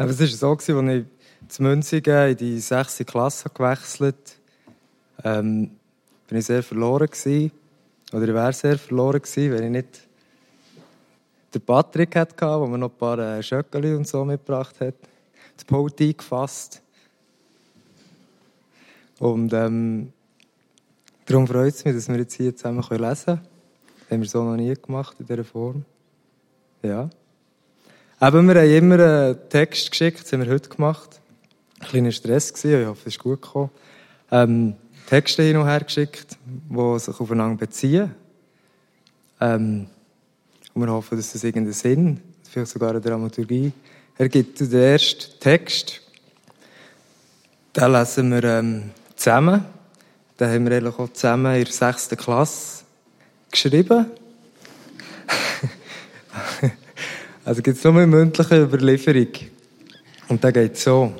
Aber 0.00 0.12
es 0.12 0.18
war 0.18 0.26
so, 0.28 0.52
als 0.52 0.66
ich 0.66 1.04
zu 1.48 1.62
Münzigen 1.62 2.30
in 2.30 2.36
die 2.38 2.58
sechste 2.58 3.04
Klasse 3.04 3.50
gewechselt 3.50 4.38
ähm, 5.22 5.72
ich 6.30 6.46
sehr 6.46 6.62
verloren 6.62 7.06
gewesen. 7.06 7.52
Oder 8.10 8.28
ich 8.28 8.32
wäre 8.32 8.52
sehr 8.54 8.78
verloren 8.78 9.20
gewesen, 9.20 9.52
wenn 9.52 9.64
ich 9.64 9.70
nicht 9.70 10.08
den 11.52 11.60
Patrick 11.60 12.16
hatte, 12.16 12.34
der 12.34 12.58
mir 12.66 12.78
noch 12.78 12.90
ein 12.90 12.96
paar 12.96 13.18
äh, 13.18 13.42
Schöckeli 13.42 13.94
und 13.94 14.08
so 14.08 14.24
mitgebracht 14.24 14.80
hat. 14.80 14.94
Das 15.54 15.66
Pult 15.66 16.00
eingefasst. 16.00 16.80
Und 19.18 19.52
ähm, 19.52 20.14
darum 21.26 21.46
freut 21.46 21.74
es 21.74 21.84
mich, 21.84 21.94
dass 21.94 22.08
wir 22.08 22.16
jetzt 22.16 22.32
hier 22.32 22.56
zusammen 22.56 22.78
lesen 22.78 22.88
können. 22.88 23.16
Das 23.18 24.10
haben 24.10 24.20
wir 24.22 24.28
so 24.30 24.44
noch 24.44 24.56
nie 24.56 24.72
gemacht 24.72 25.16
in 25.20 25.26
dieser 25.26 25.44
Form. 25.44 25.84
Ja. 26.82 27.10
Eben, 28.22 28.48
wir 28.48 28.54
haben 28.60 28.70
immer 28.70 28.98
einen 29.02 29.48
Text 29.48 29.90
geschickt, 29.90 30.20
das 30.22 30.32
haben 30.34 30.44
wir 30.44 30.52
heute 30.52 30.68
gemacht. 30.68 31.22
Ein 31.78 31.88
kleiner 31.88 32.12
Stress 32.12 32.52
gewesen, 32.52 32.82
ich 32.82 32.86
hoffe, 32.86 33.00
es 33.06 33.14
ist 33.14 33.18
gut 33.18 33.40
gekommen. 33.40 33.70
Ähm, 34.30 34.74
Texte 35.06 35.42
hin 35.42 35.56
und 35.56 35.66
her 35.66 35.80
geschickt, 35.80 36.36
die 36.44 36.98
sich 36.98 37.18
aufeinander 37.18 37.56
beziehen. 37.56 38.14
Ähm, 39.40 39.86
und 40.74 40.82
wir 40.82 40.92
hoffen, 40.92 41.16
dass 41.16 41.32
das 41.32 41.44
irgendeinen 41.44 41.72
Sinn, 41.72 42.20
vielleicht 42.42 42.70
sogar 42.70 42.90
eine 42.90 43.00
Dramaturgie 43.00 43.72
ergibt. 44.18 44.60
Den 44.60 44.70
ersten 44.70 45.40
Text, 45.40 46.02
den 47.74 47.90
lesen 47.90 48.32
wir 48.32 48.44
ähm, 48.44 48.90
zusammen. 49.16 49.64
Den 50.38 50.50
haben 50.50 50.68
wir 50.68 50.76
eigentlich 50.76 50.98
auch 50.98 51.10
zusammen 51.10 51.54
in 51.54 51.64
der 51.64 51.72
sechsten 51.72 52.18
Klasse 52.18 52.84
geschrieben. 53.50 54.10
Also 57.50 57.62
gibt 57.62 57.78
es 57.78 57.82
nur 57.82 57.96
eine 57.96 58.06
mündliche 58.06 58.62
Überlieferung. 58.62 59.26
Und 60.28 60.44
da 60.44 60.52
geht 60.52 60.76
so. 60.76 61.12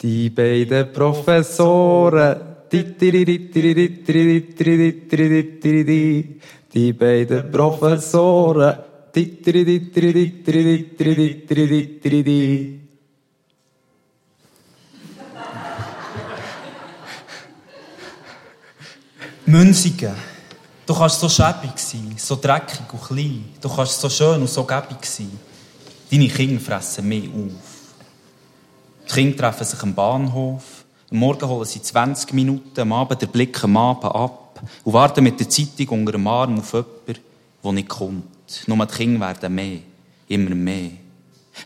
Die 0.00 0.30
beiden 0.30 0.90
Professoren, 0.94 2.40
die 6.72 6.92
beiden 6.94 7.50
Professoren, 7.50 8.78
Münzigen. 19.44 20.37
Du 20.88 20.94
kannst 20.94 21.20
so 21.20 21.28
schäbig 21.28 21.76
sein, 21.76 22.14
so 22.16 22.36
dreckig 22.36 22.90
und 22.90 23.02
klein. 23.02 23.44
Du 23.60 23.68
kannst 23.68 24.00
so 24.00 24.08
schön 24.08 24.40
und 24.40 24.48
so 24.48 24.64
gäbig 24.64 25.04
sein. 25.04 25.38
Deine 26.10 26.28
Kinder 26.28 26.58
fressen 26.58 27.06
mehr 27.06 27.24
auf. 27.24 27.92
Die 29.06 29.12
Kinder 29.12 29.36
treffen 29.36 29.66
sich 29.66 29.82
am 29.82 29.94
Bahnhof. 29.94 30.86
Am 31.10 31.18
Morgen 31.18 31.46
holen 31.46 31.66
sie 31.66 31.82
20 31.82 32.32
Minuten, 32.32 32.80
am 32.80 32.94
Abend 32.94 33.20
den 33.20 33.28
Blick 33.28 33.62
am 33.62 33.76
Abend 33.76 34.06
ab 34.06 34.62
und 34.82 34.92
warten 34.94 35.24
mit 35.24 35.38
der 35.38 35.50
Zeitung 35.50 35.90
unter 35.90 36.12
dem 36.12 36.26
Arm 36.26 36.58
auf 36.58 36.72
jemanden, 36.72 37.18
der 37.62 37.72
nicht 37.72 37.88
kommt. 37.90 38.62
Nur 38.66 38.86
die 38.86 38.94
Kinder 38.94 39.20
werden 39.20 39.54
mehr. 39.54 39.80
Immer 40.26 40.54
mehr. 40.54 40.92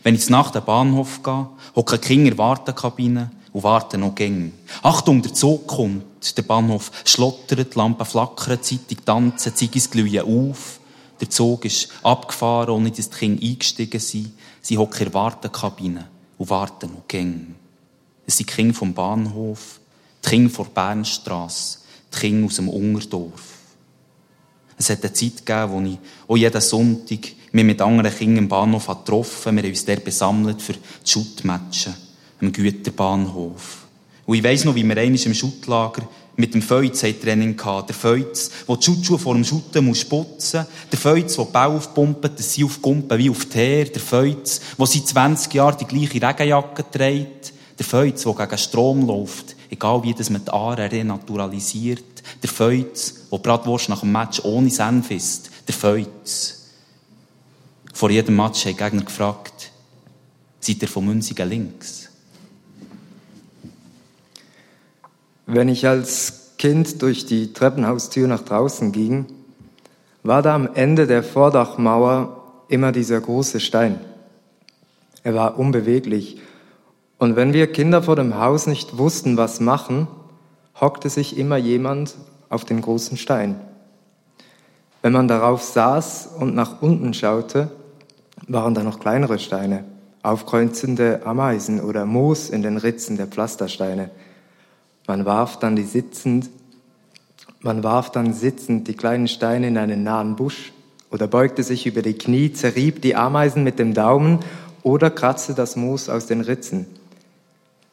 Wenn 0.03 0.15
ich 0.15 0.29
nach 0.29 0.51
dem 0.51 0.65
Bahnhof 0.65 1.23
gehe, 1.23 1.47
hocken 1.77 2.01
die 2.01 2.07
Kinder 2.07 2.31
in 2.31 2.35
der 2.35 2.37
Wartenkabine 2.39 3.31
und 3.53 3.63
warten 3.63 4.01
noch 4.01 4.15
gäng. 4.15 4.51
Achtung, 4.81 5.21
der 5.21 5.33
Zug 5.33 5.67
kommt. 5.67 6.03
Der 6.37 6.41
Bahnhof 6.41 6.91
schlottert, 7.05 7.73
die 7.73 7.77
Lampen 7.77 8.05
flackern, 8.05 8.61
Zeitung 8.61 9.05
tanzen, 9.05 9.55
Ziggis 9.55 9.89
glühen 9.89 10.21
auf. 10.21 10.79
Der 11.21 11.29
Zug 11.29 11.65
ist 11.65 11.89
abgefahren, 12.01 12.71
ohne 12.71 12.91
dass 12.91 13.09
die 13.09 13.17
Kinder 13.17 13.43
eingestiegen 13.43 13.99
sind. 13.99 14.33
Sie 14.61 14.77
hocken 14.77 14.99
in 14.99 15.05
der 15.05 15.13
Wartenkabine 15.13 16.07
und 16.37 16.49
warten 16.49 16.93
noch 16.93 17.07
gäng. 17.07 17.55
Es 18.25 18.37
sind 18.37 18.49
die 18.49 18.53
Kinder 18.53 18.73
vom 18.73 18.93
Bahnhof, 18.93 19.79
die 20.25 20.29
Kinder 20.29 20.49
vor 20.49 20.65
Bernstrasse, 20.65 21.79
die 22.13 22.19
Kinder 22.19 22.47
aus 22.47 22.55
dem 22.55 22.69
Ungerdorf. 22.69 23.43
Es 24.77 24.89
hat 24.89 25.03
eine 25.03 25.13
Zeit 25.13 25.45
gegeben, 25.45 25.71
wo 25.71 25.81
ich 25.81 25.99
auch 26.27 26.37
jeden 26.37 26.61
Sonntag 26.61 27.19
mich 27.51 27.65
mit 27.65 27.81
anderen 27.81 28.15
Kindern 28.15 28.45
im 28.45 28.49
Bahnhof 28.49 28.87
getroffen 28.87 29.55
Wir 29.55 29.63
haben 29.63 29.69
uns 29.69 29.85
dort 29.85 30.03
besammelt 30.03 30.61
für 30.61 30.73
die 30.73 30.79
Schuttmatchen 31.03 31.93
am 32.43 32.51
Güterbahnhof. 32.51 33.85
Und 34.25 34.35
ich 34.35 34.43
weiss 34.43 34.63
noch, 34.63 34.75
wie 34.75 34.83
wir 34.83 34.97
einmal 34.97 35.21
im 35.21 35.33
Schuttlager 35.33 36.07
mit 36.35 36.53
dem 36.53 36.61
Feuz 36.61 36.99
Training 36.99 37.61
hatten. 37.63 37.87
Der 37.87 37.95
Feuz, 37.95 38.49
der 38.67 38.77
die 38.77 38.83
Schutzschuhe 38.83 39.19
vor 39.19 39.35
dem 39.35 39.43
Schutten 39.43 39.85
muss 39.85 40.05
putzen 40.05 40.65
Der 40.91 40.99
Feuz, 40.99 41.35
der 41.35 41.45
die 41.45 41.51
Bau 41.51 41.75
aufpumpt, 41.75 42.39
dass 42.39 42.53
sie 42.53 42.63
aufpumpen 42.63 43.17
wie 43.17 43.29
auf 43.29 43.45
Teer. 43.45 43.85
Der 43.85 44.01
Feuz, 44.01 44.61
der 44.77 44.85
seit 44.85 45.07
20 45.07 45.53
Jahren 45.53 45.77
die 45.79 45.85
gleiche 45.85 46.27
Regenjacke 46.27 46.85
trägt. 46.89 47.53
Der 47.77 47.85
Feuz, 47.85 48.23
der 48.23 48.33
gegen 48.33 48.57
Strom 48.57 49.05
läuft. 49.05 49.55
Egal 49.69 50.03
wie 50.03 50.13
das 50.13 50.29
mit 50.29 50.49
Aare 50.49 50.91
renaturalisiert. 50.91 52.23
Der 52.41 52.49
Feuz, 52.49 53.27
der 53.31 53.37
Bratwurst 53.37 53.89
nach 53.89 54.01
dem 54.01 54.11
Match 54.11 54.41
ohne 54.43 54.69
Senf 54.69 55.11
isst. 55.11 55.51
Der 55.67 55.75
Feuz. 55.75 56.61
Vor 57.93 58.09
jedem 58.09 58.35
Match 58.35 58.65
haben 58.65 58.75
die 58.75 58.83
Gegner 58.83 59.03
gefragt, 59.03 59.71
seid 60.59 60.81
ihr 60.81 60.87
von 60.87 61.05
Münzigen 61.05 61.47
links? 61.47 62.09
Wenn 65.55 65.69
ich 65.69 65.87
als 65.87 66.55
Kind 66.57 67.03
durch 67.03 67.27
die 67.27 67.53
Treppenhaustür 67.53 68.27
nach 68.27 68.41
draußen 68.41 68.91
ging, 68.91 69.27
war 70.23 70.41
da 70.41 70.55
am 70.55 70.67
Ende 70.73 71.05
der 71.05 71.21
Vordachmauer 71.21 72.41
immer 72.69 72.91
dieser 72.91 73.21
große 73.21 73.59
Stein. 73.59 73.99
Er 75.21 75.35
war 75.35 75.59
unbeweglich. 75.59 76.41
Und 77.19 77.35
wenn 77.35 77.53
wir 77.53 77.71
Kinder 77.71 78.01
vor 78.01 78.15
dem 78.15 78.39
Haus 78.39 78.65
nicht 78.65 78.97
wussten, 78.97 79.37
was 79.37 79.59
machen, 79.59 80.07
hockte 80.81 81.09
sich 81.09 81.37
immer 81.37 81.57
jemand 81.57 82.15
auf 82.49 82.65
den 82.65 82.81
großen 82.81 83.17
Stein. 83.17 83.61
Wenn 85.03 85.13
man 85.13 85.27
darauf 85.27 85.61
saß 85.61 86.29
und 86.39 86.55
nach 86.55 86.81
unten 86.81 87.13
schaute, 87.13 87.69
waren 88.47 88.73
da 88.73 88.81
noch 88.81 88.99
kleinere 88.99 89.37
Steine, 89.37 89.83
aufkreuzende 90.23 91.21
Ameisen 91.25 91.79
oder 91.79 92.07
Moos 92.07 92.49
in 92.49 92.63
den 92.63 92.77
Ritzen 92.77 93.17
der 93.17 93.27
Pflastersteine– 93.27 94.09
man 95.07 95.25
warf 95.25 95.59
dann 95.59 95.75
die 95.75 95.83
sitzend, 95.83 96.49
man 97.61 97.83
warf 97.83 98.11
dann 98.11 98.33
sitzend 98.33 98.87
die 98.87 98.95
kleinen 98.95 99.27
Steine 99.27 99.67
in 99.67 99.77
einen 99.77 100.03
nahen 100.03 100.35
Busch 100.35 100.73
oder 101.11 101.27
beugte 101.27 101.63
sich 101.63 101.85
über 101.85 102.01
die 102.01 102.17
Knie, 102.17 102.51
zerrieb 102.53 103.01
die 103.01 103.15
Ameisen 103.15 103.63
mit 103.63 103.79
dem 103.79 103.93
Daumen 103.93 104.39
oder 104.81 105.09
kratzte 105.09 105.53
das 105.53 105.75
Moos 105.75 106.09
aus 106.09 106.25
den 106.25 106.41
Ritzen. 106.41 106.87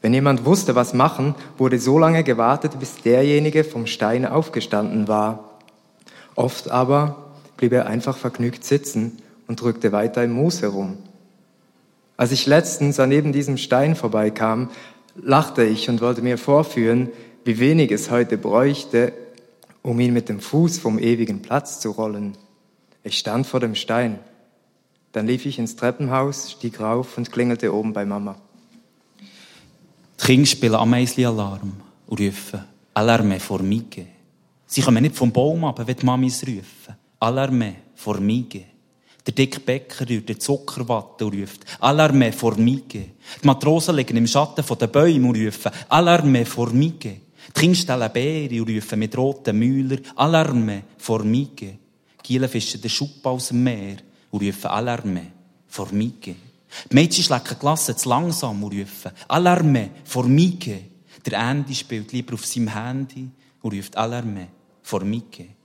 Wenn 0.02 0.14
jemand 0.14 0.44
wusste, 0.44 0.74
was 0.74 0.94
machen, 0.94 1.34
wurde 1.58 1.78
so 1.78 1.98
lange 1.98 2.24
gewartet, 2.24 2.78
bis 2.80 3.02
derjenige 3.02 3.64
vom 3.64 3.86
Stein 3.86 4.24
aufgestanden 4.24 5.08
war. 5.08 5.50
Oft 6.34 6.70
aber 6.70 7.32
blieb 7.56 7.72
er 7.72 7.86
einfach 7.86 8.16
vergnügt 8.16 8.64
sitzen 8.64 9.18
und 9.46 9.60
drückte 9.60 9.92
weiter 9.92 10.24
im 10.24 10.32
Moos 10.32 10.62
herum. 10.62 10.96
Als 12.16 12.32
ich 12.32 12.46
letztens 12.46 12.98
an 12.98 13.10
neben 13.10 13.32
diesem 13.32 13.56
Stein 13.56 13.94
vorbeikam, 13.94 14.70
lachte 15.14 15.64
ich 15.64 15.88
und 15.88 16.00
wollte 16.00 16.22
mir 16.22 16.38
vorführen, 16.38 17.08
wie 17.44 17.58
wenig 17.58 17.90
es 17.90 18.10
heute 18.10 18.38
bräuchte, 18.38 19.12
um 19.82 19.98
ihn 20.00 20.12
mit 20.12 20.28
dem 20.28 20.40
Fuß 20.40 20.78
vom 20.78 20.98
ewigen 20.98 21.42
Platz 21.42 21.80
zu 21.80 21.90
rollen. 21.90 22.36
Ich 23.02 23.18
stand 23.18 23.46
vor 23.46 23.60
dem 23.60 23.74
Stein. 23.74 24.18
Dann 25.12 25.26
lief 25.26 25.46
ich 25.46 25.58
ins 25.58 25.76
Treppenhaus, 25.76 26.52
stieg 26.52 26.80
rauf 26.80 27.16
und 27.16 27.32
klingelte 27.32 27.74
oben 27.74 27.92
bei 27.92 28.04
Mama. 28.04 28.36
Die 30.20 30.26
Kinder 30.26 30.46
spielen 30.46 30.74
Ameisli-Alarm 30.74 31.72
und 32.06 32.20
rufen 32.20 32.64
Alarme 32.94 33.40
Formige. 33.40 34.06
Sie 34.66 34.82
kommen 34.82 35.02
nicht 35.02 35.16
vom 35.16 35.32
Baum 35.32 35.64
ab, 35.64 35.80
wenn 35.84 35.96
die 35.96 36.04
Mamis 36.04 36.46
rufen. 36.46 36.94
Alarme 37.18 37.76
Formige. 37.94 38.64
Der 39.26 39.34
dicke 39.34 39.60
Bäcker 39.60 40.08
rührt 40.08 40.28
den 40.28 40.40
Zuckerwatte 40.40 41.26
und 41.26 41.38
ruft 41.38 41.64
Alarme 41.80 42.32
Formige. 42.32 43.06
Die 43.42 43.46
Matrosen 43.46 43.96
liegen 43.96 44.16
im 44.16 44.26
Schatten 44.26 44.64
der 44.78 44.86
Bäume 44.86 45.28
und 45.28 45.36
rufen 45.36 45.72
Alarme 45.88 46.46
Formige. 46.46 47.20
Die 47.48 47.60
Kinder 47.60 47.76
stellen 47.76 48.12
Beeren 48.12 48.60
und 48.60 48.70
rufen 48.70 48.98
mit 48.98 49.16
roten 49.16 49.58
Müller 49.58 49.98
Alarme 50.16 50.84
Formige. 50.96 51.78
Gielen 52.22 52.48
fischen 52.48 52.80
den 52.80 52.90
Schupp 52.90 53.24
aus 53.26 53.48
dem 53.48 53.62
Meer 53.62 53.96
und 54.30 54.42
rufen 54.42 54.66
Alarme 54.66 55.32
Formige. 55.68 56.36
Die 56.90 56.94
Mädchen 56.94 57.24
schlecken 57.24 57.58
Klasse 57.58 57.96
zu 57.96 58.08
langsam 58.08 58.62
und 58.62 58.72
rufen 58.72 59.12
Alarme 59.28 59.90
Formige. 60.04 60.78
Der 61.26 61.38
Andy 61.50 61.74
spielt 61.74 62.12
lieber 62.12 62.34
auf 62.34 62.46
seinem 62.46 62.68
Handy 62.68 63.28
und 63.60 63.74
ruft 63.74 63.96
Alarme 63.96 64.48
Formige 64.82 65.59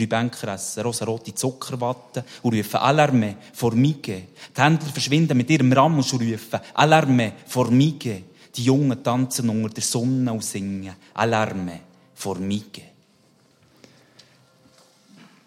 drei 0.00 0.06
Banker 0.06 0.54
essen 0.54 0.82
rosarote 0.82 1.34
Zuckerwatte 1.34 2.24
und 2.42 2.54
rufen 2.54 2.76
Alarme, 2.76 3.36
Formige. 3.52 4.22
Die 4.56 4.60
Händler 4.60 4.88
verschwinden 4.88 5.36
mit 5.36 5.50
ihrem 5.50 5.72
Rammus 5.72 6.12
und 6.12 6.22
rufen 6.22 6.60
Alarme, 6.74 7.32
Formige. 7.46 8.22
Die 8.56 8.64
Jungen 8.64 9.02
tanzen 9.02 9.48
unter 9.48 9.68
der 9.68 9.82
Sonne 9.82 10.32
und 10.32 10.44
singen 10.44 10.94
Alarme, 11.14 11.80
Formige. 12.14 12.82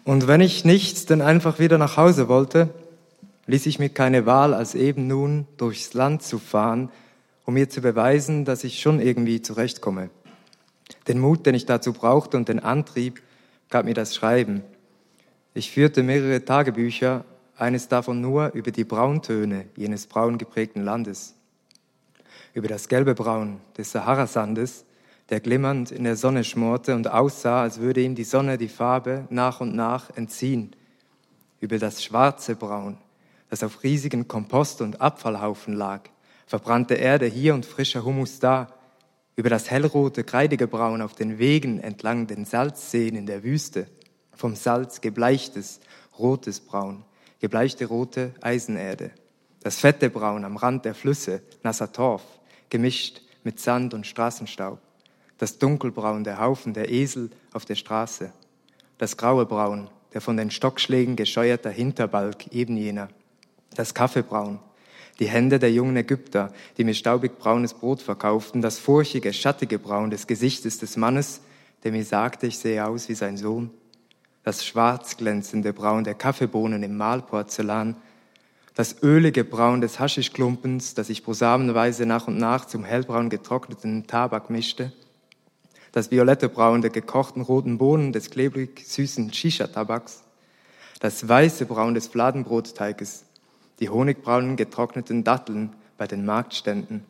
Und 0.04 0.26
wenn 0.26 0.40
ich 0.40 0.64
nichts, 0.64 1.06
dann 1.06 1.22
einfach 1.22 1.58
wieder 1.58 1.78
nach 1.78 1.96
Hause 1.96 2.28
wollte, 2.28 2.68
ließ 3.46 3.66
ich 3.66 3.78
mir 3.78 3.88
keine 3.88 4.26
Wahl, 4.26 4.54
als 4.54 4.74
eben 4.74 5.06
nun 5.06 5.46
durchs 5.56 5.94
Land 5.94 6.22
zu 6.22 6.38
fahren, 6.38 6.90
um 7.46 7.54
mir 7.54 7.68
zu 7.68 7.80
beweisen, 7.80 8.44
dass 8.44 8.64
ich 8.64 8.80
schon 8.80 9.00
irgendwie 9.00 9.42
zurechtkomme. 9.42 10.10
Den 11.08 11.18
Mut, 11.18 11.46
den 11.46 11.54
ich 11.54 11.66
dazu 11.66 11.92
brauchte 11.92 12.36
und 12.36 12.48
den 12.48 12.60
Antrieb, 12.60 13.22
gab 13.74 13.86
mir 13.86 13.94
das 13.94 14.14
Schreiben. 14.14 14.62
Ich 15.52 15.72
führte 15.72 16.04
mehrere 16.04 16.44
Tagebücher, 16.44 17.24
eines 17.56 17.88
davon 17.88 18.20
nur 18.20 18.52
über 18.52 18.70
die 18.70 18.84
Brauntöne 18.84 19.64
jenes 19.74 20.06
braun 20.06 20.38
geprägten 20.38 20.84
Landes, 20.84 21.34
über 22.52 22.68
das 22.68 22.86
gelbe 22.86 23.16
Braun 23.16 23.60
des 23.76 23.90
Saharasandes, 23.90 24.84
der 25.28 25.40
glimmernd 25.40 25.90
in 25.90 26.04
der 26.04 26.14
Sonne 26.14 26.44
schmorte 26.44 26.94
und 26.94 27.10
aussah, 27.10 27.62
als 27.62 27.80
würde 27.80 28.00
ihm 28.00 28.14
die 28.14 28.22
Sonne 28.22 28.58
die 28.58 28.68
Farbe 28.68 29.26
nach 29.28 29.60
und 29.60 29.74
nach 29.74 30.16
entziehen, 30.16 30.76
über 31.58 31.78
das 31.78 32.04
schwarze 32.04 32.54
Braun, 32.54 32.96
das 33.50 33.64
auf 33.64 33.82
riesigen 33.82 34.28
Kompost- 34.28 34.82
und 34.82 35.00
Abfallhaufen 35.00 35.74
lag, 35.74 36.02
verbrannte 36.46 36.94
Erde 36.94 37.26
hier 37.26 37.54
und 37.54 37.66
frischer 37.66 38.04
Humus 38.04 38.38
da, 38.38 38.68
über 39.36 39.50
das 39.50 39.70
hellrote, 39.70 40.24
kreidige 40.24 40.66
Braun 40.66 41.02
auf 41.02 41.14
den 41.14 41.38
Wegen 41.38 41.80
entlang 41.80 42.26
den 42.26 42.44
Salzseen 42.44 43.16
in 43.16 43.26
der 43.26 43.42
Wüste, 43.42 43.86
vom 44.32 44.54
Salz 44.54 45.00
gebleichtes, 45.00 45.80
rotes 46.18 46.60
Braun, 46.60 47.04
gebleichte 47.40 47.86
rote 47.86 48.32
Eisenerde, 48.40 49.10
das 49.60 49.78
fette 49.78 50.10
Braun 50.10 50.44
am 50.44 50.56
Rand 50.56 50.84
der 50.84 50.94
Flüsse, 50.94 51.42
nasser 51.62 51.92
Torf, 51.92 52.22
gemischt 52.70 53.22
mit 53.42 53.60
Sand 53.60 53.94
und 53.94 54.06
Straßenstaub, 54.06 54.78
das 55.38 55.58
Dunkelbraun 55.58 56.24
der 56.24 56.40
Haufen 56.40 56.74
der 56.74 56.90
Esel 56.90 57.30
auf 57.52 57.64
der 57.64 57.74
Straße, 57.74 58.32
das 58.98 59.16
graue 59.16 59.46
Braun, 59.46 59.90
der 60.12 60.20
von 60.20 60.36
den 60.36 60.50
Stockschlägen 60.50 61.16
gescheuerter 61.16 61.70
Hinterbalg 61.70 62.46
eben 62.52 62.76
jener, 62.76 63.08
das 63.74 63.94
Kaffeebraun, 63.94 64.60
die 65.18 65.28
Hände 65.28 65.58
der 65.58 65.72
jungen 65.72 65.96
Ägypter, 65.96 66.52
die 66.76 66.84
mir 66.84 66.94
staubig 66.94 67.38
braunes 67.38 67.74
Brot 67.74 68.02
verkauften, 68.02 68.62
das 68.62 68.78
furchige, 68.78 69.32
schattige 69.32 69.78
Braun 69.78 70.10
des 70.10 70.26
Gesichtes 70.26 70.78
des 70.78 70.96
Mannes, 70.96 71.40
der 71.84 71.92
mir 71.92 72.04
sagte, 72.04 72.46
ich 72.46 72.58
sehe 72.58 72.84
aus 72.84 73.08
wie 73.08 73.14
sein 73.14 73.36
Sohn, 73.36 73.70
das 74.42 74.64
schwarz 74.64 75.16
glänzende 75.16 75.72
Braun 75.72 76.04
der 76.04 76.14
Kaffeebohnen 76.14 76.82
im 76.82 76.96
Mahlporzellan, 76.96 77.96
das 78.74 79.02
ölige 79.02 79.44
Braun 79.44 79.80
des 79.80 80.00
Haschischklumpens, 80.00 80.94
das 80.94 81.08
ich 81.08 81.22
brosamenweise 81.22 82.06
nach 82.06 82.26
und 82.26 82.38
nach 82.38 82.64
zum 82.64 82.84
hellbraun 82.84 83.30
getrockneten 83.30 84.06
Tabak 84.06 84.50
mischte, 84.50 84.92
das 85.92 86.10
violette 86.10 86.48
Braun 86.48 86.82
der 86.82 86.90
gekochten 86.90 87.42
roten 87.42 87.78
Bohnen 87.78 88.12
des 88.12 88.30
klebrig 88.30 88.84
süßen 88.84 89.32
Shisha-Tabaks, 89.32 90.24
das 90.98 91.28
weiße 91.28 91.66
Braun 91.66 91.94
des 91.94 92.08
Fladenbrotteiges, 92.08 93.26
die 93.80 93.88
honigbraunen 93.88 94.56
getrockneten 94.56 95.24
Datteln 95.24 95.74
bei 95.98 96.06
den 96.06 96.24
Marktständen, 96.24 97.04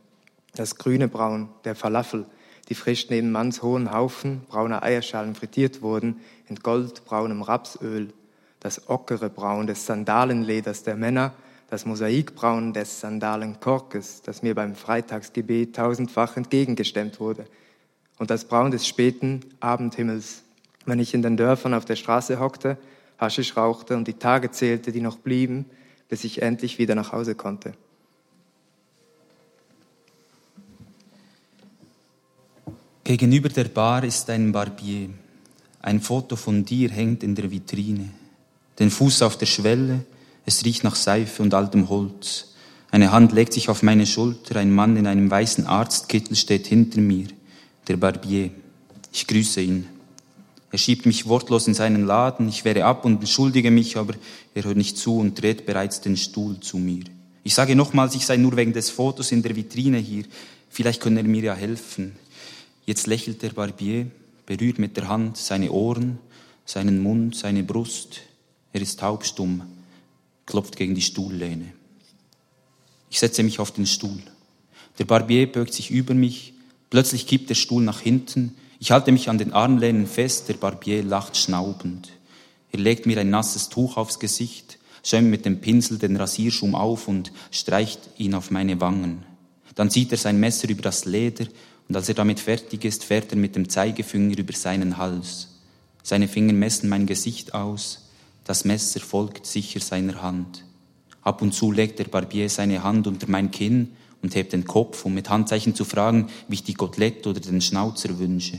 das 0.55 0.77
grüne 0.77 1.09
Braun 1.09 1.49
der 1.65 1.75
Falafel, 1.75 2.27
die 2.69 2.75
frisch 2.75 3.11
neben 3.11 3.31
Manns 3.31 3.63
hohen 3.63 3.93
Haufen 3.93 4.43
brauner 4.49 4.83
Eierschalen 4.83 5.35
frittiert 5.35 5.83
wurden 5.83 6.21
in 6.49 6.57
goldbraunem 6.57 7.43
Rapsöl, 7.43 8.13
das 8.61 8.89
ockere 8.89 9.29
Braun 9.29 9.67
des 9.67 9.85
Sandalenleders 9.85 10.83
der 10.83 10.97
Männer, 10.97 11.35
das 11.69 11.85
Mosaikbraun 11.87 12.73
des 12.73 13.01
Sandalenkorkes, 13.01 14.23
das 14.23 14.43
mir 14.43 14.55
beim 14.55 14.75
Freitagsgebet 14.75 15.77
tausendfach 15.77 16.37
entgegengestemmt 16.37 17.21
wurde, 17.21 17.47
und 18.19 18.31
das 18.31 18.45
Braun 18.45 18.71
des 18.71 18.87
späten 18.87 19.41
Abendhimmels, 19.61 20.45
wenn 20.87 21.01
ich 21.01 21.15
in 21.15 21.23
den 21.23 21.37
Dörfern 21.37 21.75
auf 21.75 21.85
der 21.85 21.97
Straße 21.97 22.39
hockte, 22.39 22.79
Haschisch 23.19 23.57
rauchte 23.57 23.97
und 23.97 24.09
die 24.09 24.15
Tage 24.15 24.51
zählte, 24.51 24.93
die 24.93 25.01
noch 25.01 25.19
blieben, 25.19 25.67
bis 26.09 26.25
ich 26.25 26.43
endlich 26.43 26.79
wieder 26.79 26.95
nach 26.95 27.12
Hause 27.12 27.35
konnte. 27.35 27.75
Gegenüber 33.05 33.51
der 33.51 33.65
Bar 33.65 34.05
ist 34.05 34.31
ein 34.31 34.53
Barbier. 34.53 35.11
Ein 35.83 36.01
Foto 36.01 36.37
von 36.37 36.65
dir 36.65 36.91
hängt 36.91 37.23
in 37.23 37.35
der 37.35 37.51
Vitrine. 37.51 38.09
Den 38.79 38.91
Fuß 38.91 39.23
auf 39.23 39.37
der 39.37 39.47
Schwelle, 39.47 40.05
es 40.47 40.65
riecht 40.65 40.85
nach 40.85 40.95
Seife 40.95 41.43
und 41.43 41.53
altem 41.53 41.89
Holz. 41.91 42.55
Eine 42.91 43.12
Hand 43.12 43.33
legt 43.33 43.53
sich 43.53 43.69
auf 43.69 43.83
meine 43.83 44.06
Schulter, 44.06 44.56
ein 44.56 44.71
Mann 44.71 44.97
in 44.97 45.06
einem 45.06 45.31
weißen 45.31 45.67
Arztkittel 45.67 46.37
steht 46.37 46.67
hinter 46.67 47.01
mir, 47.01 47.29
der 47.89 47.97
Barbier. 47.97 48.51
Ich 49.12 49.27
grüße 49.27 49.61
ihn. 49.61 49.87
Er 50.75 50.79
schiebt 50.79 51.06
mich 51.06 51.29
wortlos 51.29 51.69
in 51.69 51.75
seinen 51.75 52.05
Laden, 52.05 52.49
ich 52.49 52.65
wehre 52.65 52.85
ab 52.85 53.05
und 53.05 53.21
entschuldige 53.21 53.71
mich, 53.71 53.97
aber 53.97 54.15
er 54.55 54.65
hört 54.65 54.76
nicht 54.76 54.99
zu 54.99 55.19
und 55.19 55.41
dreht 55.41 55.67
bereits 55.67 56.00
den 56.00 56.17
Stuhl 56.17 56.59
zu 56.59 56.79
mir. 56.79 57.05
Ich 57.44 57.55
sage 57.55 57.76
nochmals, 57.76 58.17
ich 58.17 58.26
sei 58.26 58.38
nur 58.38 58.56
wegen 58.56 58.73
des 58.73 58.91
Fotos 58.91 59.31
in 59.31 59.41
der 59.41 59.55
Vitrine 59.55 59.99
hier. 59.99 60.25
Vielleicht 60.69 61.00
können 61.00 61.19
er 61.19 61.23
mir 61.23 61.44
ja 61.44 61.55
helfen. 61.55 62.17
Jetzt 62.87 63.06
lächelt 63.06 63.43
der 63.43 63.50
Barbier, 63.50 64.11
berührt 64.47 64.81
mit 64.81 64.97
der 64.97 65.06
Hand 65.06 65.37
seine 65.37 65.71
Ohren, 65.71 66.19
seinen 66.65 67.00
Mund, 67.00 67.37
seine 67.37 67.62
Brust. 67.62 68.23
Er 68.73 68.82
ist 68.82 68.99
taubstumm, 68.99 69.62
klopft 70.44 70.75
gegen 70.75 70.97
die 70.97 71.03
Stuhllehne. 71.03 71.73
Ich 73.11 73.20
setze 73.20 73.44
mich 73.44 73.61
auf 73.61 73.70
den 73.70 73.87
Stuhl. 73.87 74.19
Der 74.99 75.05
Barbier 75.05 75.53
beugt 75.53 75.73
sich 75.73 75.93
über 75.93 76.15
mich. 76.15 76.53
Plötzlich 76.91 77.29
kippt 77.29 77.49
der 77.49 77.55
Stuhl 77.55 77.85
nach 77.85 78.00
hinten. 78.00 78.56
Ich 78.81 78.91
halte 78.91 79.12
mich 79.12 79.29
an 79.29 79.38
den 79.38 79.53
Armlehnen 79.53 80.06
fest, 80.06 80.49
der 80.49 80.55
Barbier 80.55 81.03
lacht 81.03 81.37
schnaubend. 81.37 82.11
Er 82.73 82.81
legt 82.81 83.06
mir 83.06 83.19
ein 83.19 83.31
nasses 83.31 83.69
Tuch 83.69 83.97
aufs 83.97 84.19
Gesicht, 84.19 84.79
schäumt 85.05 85.31
mit 85.31 85.44
dem 85.44 85.61
Pinsel 85.61 85.99
den 85.99 86.17
Rasierschum 86.17 86.75
auf 86.75 87.09
und 87.09 87.32
streicht 87.50 88.00
ihn 88.19 88.35
auf 88.35 88.50
meine 88.50 88.81
Wangen. 88.81 89.25
Dann 89.75 89.91
zieht 89.91 90.12
er 90.12 90.19
sein 90.19 90.41
Messer 90.41 90.69
über 90.69 90.82
das 90.82 91.05
Leder 91.05 91.47
und 91.88 91.97
als 91.97 92.09
er 92.09 92.15
damit 92.15 92.41
fertig 92.41 92.85
ist, 92.85 93.05
fährt 93.05 93.32
er 93.32 93.38
mit 93.38 93.56
dem 93.56 93.69
Zeigefinger 93.69 94.38
über 94.38 94.53
seinen 94.55 94.97
Hals. 94.97 95.49
Seine 96.03 96.29
Finger 96.29 96.53
messen 96.53 96.88
mein 96.88 97.06
Gesicht 97.06 97.55
aus, 97.55 98.09
das 98.44 98.65
Messer 98.65 99.00
folgt 99.00 99.47
sicher 99.47 99.81
seiner 99.81 100.23
Hand. 100.23 100.65
Ab 101.23 101.41
und 101.41 101.53
zu 101.53 101.73
legt 101.73 101.99
der 101.99 102.05
Barbier 102.05 102.50
seine 102.50 102.82
Hand 102.82 103.06
unter 103.06 103.29
mein 103.29 103.50
Kinn 103.50 103.93
und 104.25 104.35
hebt 104.35 104.55
den 104.55 104.65
Kopf, 104.65 105.05
um 105.05 105.12
mit 105.12 105.29
Handzeichen 105.29 105.75
zu 105.75 105.85
fragen, 105.85 106.29
wie 106.49 106.55
ich 106.55 106.65
die 106.65 106.73
Kotelette 106.73 107.29
oder 107.29 107.41
den 107.41 107.61
Schnauzer 107.61 108.19
wünsche. 108.19 108.59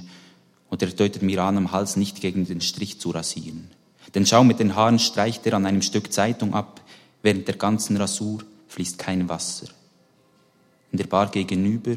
Und 0.69 0.83
er 0.83 0.89
deutet 0.89 1.23
mir 1.23 1.41
an, 1.41 1.57
am 1.57 1.71
Hals 1.71 1.95
nicht 1.95 2.21
gegen 2.21 2.45
den 2.45 2.61
Strich 2.61 2.99
zu 2.99 3.09
rasieren. 3.09 3.71
Den 4.13 4.27
Schaum 4.27 4.45
mit 4.45 4.59
den 4.59 4.75
Haaren 4.75 4.99
streicht 4.99 5.43
er 5.47 5.55
an 5.55 5.65
einem 5.65 5.81
Stück 5.81 6.13
Zeitung 6.13 6.53
ab. 6.53 6.81
Während 7.23 7.47
der 7.47 7.55
ganzen 7.55 7.97
Rasur 7.97 8.43
fließt 8.67 8.99
kein 8.99 9.27
Wasser. 9.27 9.65
In 10.91 10.99
der 10.99 11.07
Bar 11.07 11.31
gegenüber 11.31 11.95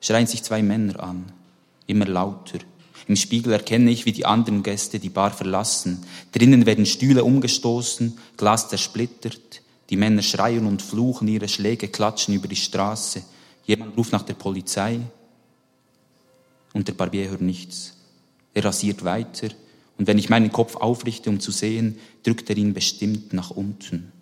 schreien 0.00 0.26
sich 0.26 0.42
zwei 0.42 0.62
Männer 0.62 0.98
an, 1.02 1.26
immer 1.86 2.06
lauter. 2.06 2.60
Im 3.08 3.16
Spiegel 3.16 3.52
erkenne 3.52 3.90
ich, 3.90 4.06
wie 4.06 4.12
die 4.12 4.24
anderen 4.24 4.62
Gäste 4.62 4.98
die 4.98 5.10
Bar 5.10 5.32
verlassen. 5.32 6.02
Drinnen 6.32 6.64
werden 6.64 6.86
Stühle 6.86 7.24
umgestoßen, 7.24 8.16
Glas 8.38 8.70
zersplittert. 8.70 9.60
Die 9.90 9.96
Männer 9.96 10.22
schreien 10.22 10.66
und 10.66 10.82
fluchen, 10.82 11.28
ihre 11.28 11.48
Schläge 11.48 11.88
klatschen 11.88 12.34
über 12.34 12.48
die 12.48 12.56
Straße. 12.56 13.22
Jemand 13.64 13.96
ruft 13.96 14.12
nach 14.12 14.22
der 14.22 14.34
Polizei 14.34 15.00
und 16.72 16.88
der 16.88 16.94
Barbier 16.94 17.30
hört 17.30 17.40
nichts. 17.40 17.94
Er 18.54 18.64
rasiert 18.64 19.04
weiter 19.04 19.48
und 19.98 20.06
wenn 20.06 20.18
ich 20.18 20.28
meinen 20.28 20.52
Kopf 20.52 20.76
aufrichte, 20.76 21.30
um 21.30 21.40
zu 21.40 21.50
sehen, 21.50 21.98
drückt 22.22 22.50
er 22.50 22.56
ihn 22.56 22.74
bestimmt 22.74 23.32
nach 23.32 23.50
unten. 23.50 24.12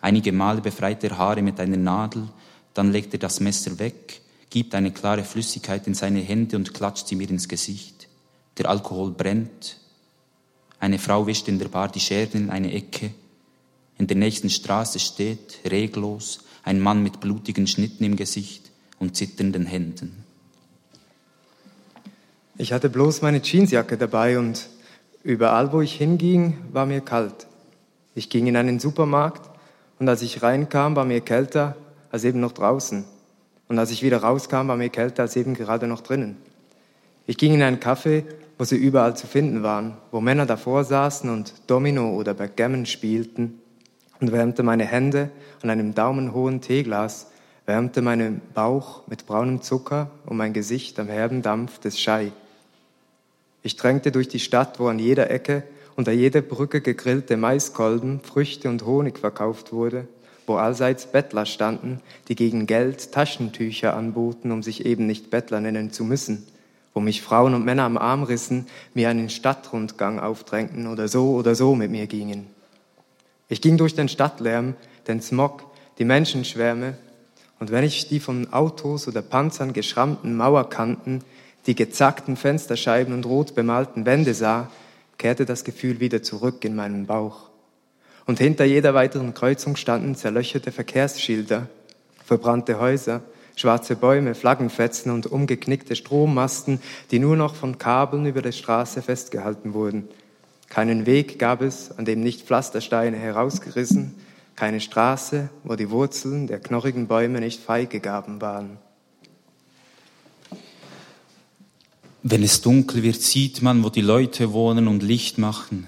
Einige 0.00 0.32
Male 0.32 0.60
befreit 0.60 1.02
er 1.04 1.18
Haare 1.18 1.42
mit 1.42 1.58
einer 1.60 1.76
Nadel, 1.76 2.28
dann 2.74 2.92
legt 2.92 3.12
er 3.12 3.18
das 3.18 3.40
Messer 3.40 3.78
weg, 3.78 4.20
gibt 4.50 4.74
eine 4.74 4.92
klare 4.92 5.24
Flüssigkeit 5.24 5.86
in 5.86 5.94
seine 5.94 6.20
Hände 6.20 6.56
und 6.56 6.72
klatscht 6.72 7.08
sie 7.08 7.16
mir 7.16 7.28
ins 7.28 7.48
Gesicht. 7.48 8.08
Der 8.56 8.68
Alkohol 8.68 9.10
brennt. 9.10 9.78
Eine 10.80 10.98
Frau 10.98 11.26
wischt 11.26 11.48
in 11.48 11.58
der 11.58 11.68
Bar 11.68 11.88
die 11.88 12.00
Scherben 12.00 12.44
in 12.44 12.50
eine 12.50 12.72
Ecke. 12.72 13.10
In 13.98 14.06
der 14.06 14.16
nächsten 14.16 14.48
Straße 14.48 15.00
steht, 15.00 15.58
reglos, 15.68 16.44
ein 16.62 16.80
Mann 16.80 17.02
mit 17.02 17.20
blutigen 17.20 17.66
Schnitten 17.66 18.04
im 18.04 18.14
Gesicht 18.14 18.70
und 19.00 19.16
zitternden 19.16 19.66
Händen. 19.66 20.24
Ich 22.56 22.72
hatte 22.72 22.90
bloß 22.90 23.22
meine 23.22 23.42
Jeansjacke 23.42 23.96
dabei 23.96 24.38
und 24.38 24.68
überall, 25.24 25.72
wo 25.72 25.80
ich 25.80 25.94
hinging, 25.94 26.58
war 26.72 26.86
mir 26.86 27.00
kalt. 27.00 27.46
Ich 28.14 28.30
ging 28.30 28.46
in 28.46 28.56
einen 28.56 28.78
Supermarkt 28.78 29.50
und 29.98 30.08
als 30.08 30.22
ich 30.22 30.42
reinkam, 30.42 30.94
war 30.94 31.04
mir 31.04 31.20
kälter 31.20 31.76
als 32.10 32.24
eben 32.24 32.40
noch 32.40 32.52
draußen. 32.52 33.04
Und 33.68 33.78
als 33.78 33.90
ich 33.90 34.02
wieder 34.02 34.18
rauskam, 34.18 34.68
war 34.68 34.76
mir 34.76 34.88
kälter 34.88 35.22
als 35.22 35.36
eben 35.36 35.54
gerade 35.54 35.86
noch 35.86 36.00
drinnen. 36.00 36.36
Ich 37.26 37.36
ging 37.36 37.54
in 37.54 37.62
einen 37.62 37.78
Café, 37.78 38.24
wo 38.56 38.64
sie 38.64 38.76
überall 38.76 39.16
zu 39.16 39.26
finden 39.26 39.62
waren, 39.62 39.96
wo 40.10 40.20
Männer 40.20 40.46
davor 40.46 40.84
saßen 40.84 41.28
und 41.28 41.52
Domino 41.66 42.14
oder 42.14 42.34
Backgammon 42.34 42.86
spielten 42.86 43.60
und 44.20 44.32
wärmte 44.32 44.62
meine 44.62 44.84
Hände 44.84 45.30
an 45.62 45.70
einem 45.70 45.94
daumenhohen 45.94 46.60
Teeglas, 46.60 47.30
wärmte 47.66 48.02
meinen 48.02 48.40
Bauch 48.54 49.06
mit 49.06 49.26
braunem 49.26 49.62
Zucker 49.62 50.10
und 50.26 50.36
mein 50.36 50.52
Gesicht 50.52 50.98
am 50.98 51.08
herben 51.08 51.42
Dampf 51.42 51.78
des 51.78 52.00
Schei. 52.00 52.32
Ich 53.62 53.76
drängte 53.76 54.12
durch 54.12 54.28
die 54.28 54.40
Stadt, 54.40 54.78
wo 54.80 54.88
an 54.88 54.98
jeder 54.98 55.30
Ecke 55.30 55.62
unter 55.96 56.12
jeder 56.12 56.40
Brücke 56.40 56.80
gegrillte 56.80 57.36
Maiskolben, 57.36 58.20
Früchte 58.20 58.68
und 58.68 58.86
Honig 58.86 59.18
verkauft 59.18 59.72
wurde 59.72 60.06
wo 60.48 60.56
allseits 60.56 61.06
Bettler 61.06 61.46
standen, 61.46 62.00
die 62.28 62.34
gegen 62.34 62.66
Geld 62.66 63.12
Taschentücher 63.12 63.94
anboten, 63.94 64.50
um 64.50 64.62
sich 64.62 64.86
eben 64.86 65.06
nicht 65.06 65.30
Bettler 65.30 65.60
nennen 65.60 65.92
zu 65.92 66.04
müssen, 66.04 66.46
wo 66.94 67.00
mich 67.00 67.22
Frauen 67.22 67.54
und 67.54 67.64
Männer 67.64 67.84
am 67.84 67.98
Arm 67.98 68.22
rissen, 68.22 68.66
mir 68.94 69.10
einen 69.10 69.28
Stadtrundgang 69.28 70.18
aufdrängten 70.18 70.86
oder 70.86 71.08
so 71.08 71.32
oder 71.32 71.54
so 71.54 71.74
mit 71.74 71.90
mir 71.90 72.06
gingen. 72.06 72.46
Ich 73.48 73.60
ging 73.60 73.76
durch 73.76 73.94
den 73.94 74.08
Stadtlärm, 74.08 74.74
den 75.06 75.20
Smog, 75.20 75.64
die 75.98 76.04
Menschenschwärme, 76.04 76.96
und 77.60 77.72
wenn 77.72 77.84
ich 77.84 78.08
die 78.08 78.20
von 78.20 78.52
Autos 78.52 79.08
oder 79.08 79.22
Panzern 79.22 79.72
geschrammten 79.72 80.36
Mauerkanten, 80.36 81.24
die 81.66 81.74
gezackten 81.74 82.36
Fensterscheiben 82.36 83.12
und 83.12 83.26
rot 83.26 83.54
bemalten 83.54 84.06
Wände 84.06 84.32
sah, 84.34 84.70
kehrte 85.18 85.44
das 85.44 85.64
Gefühl 85.64 85.98
wieder 85.98 86.22
zurück 86.22 86.64
in 86.64 86.76
meinen 86.76 87.06
Bauch. 87.06 87.50
Und 88.26 88.38
hinter 88.38 88.64
jeder 88.64 88.94
weiteren 88.94 89.34
Kreuzung 89.34 89.74
standen 89.76 90.14
zerlöcherte 90.14 90.70
Verkehrsschilder, 90.70 91.66
verbrannte 92.24 92.78
Häuser, 92.78 93.22
schwarze 93.56 93.96
Bäume, 93.96 94.34
Flaggenfetzen 94.34 95.10
und 95.10 95.26
umgeknickte 95.26 95.96
Strommasten, 95.96 96.80
die 97.10 97.18
nur 97.18 97.36
noch 97.36 97.56
von 97.56 97.78
Kabeln 97.78 98.26
über 98.26 98.42
der 98.42 98.52
Straße 98.52 99.02
festgehalten 99.02 99.74
wurden. 99.74 100.08
Keinen 100.68 101.06
Weg 101.06 101.38
gab 101.38 101.62
es, 101.62 101.96
an 101.96 102.04
dem 102.04 102.20
nicht 102.20 102.42
Pflastersteine 102.42 103.16
herausgerissen, 103.16 104.14
keine 104.54 104.80
Straße, 104.80 105.48
wo 105.64 105.76
die 105.76 105.90
Wurzeln 105.90 106.46
der 106.46 106.60
knorrigen 106.60 107.06
Bäume 107.06 107.40
nicht 107.40 107.60
freigegaben 107.60 108.40
waren. 108.40 108.78
Wenn 112.22 112.42
es 112.42 112.60
dunkel 112.60 113.02
wird, 113.02 113.22
sieht 113.22 113.62
man, 113.62 113.82
wo 113.84 113.88
die 113.88 114.00
Leute 114.00 114.52
wohnen 114.52 114.88
und 114.88 115.02
Licht 115.02 115.38
machen, 115.38 115.86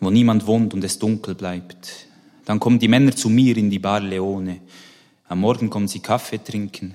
wo 0.00 0.10
niemand 0.10 0.46
wohnt 0.46 0.72
und 0.72 0.82
es 0.84 0.98
dunkel 0.98 1.34
bleibt. 1.34 2.06
Dann 2.44 2.60
kommen 2.60 2.78
die 2.78 2.88
Männer 2.88 3.14
zu 3.14 3.28
mir 3.28 3.56
in 3.56 3.70
die 3.70 3.80
Bar 3.80 4.00
Leone. 4.00 4.60
Am 5.28 5.40
Morgen 5.40 5.68
kommen 5.68 5.88
sie 5.88 6.00
Kaffee 6.00 6.42
trinken 6.42 6.94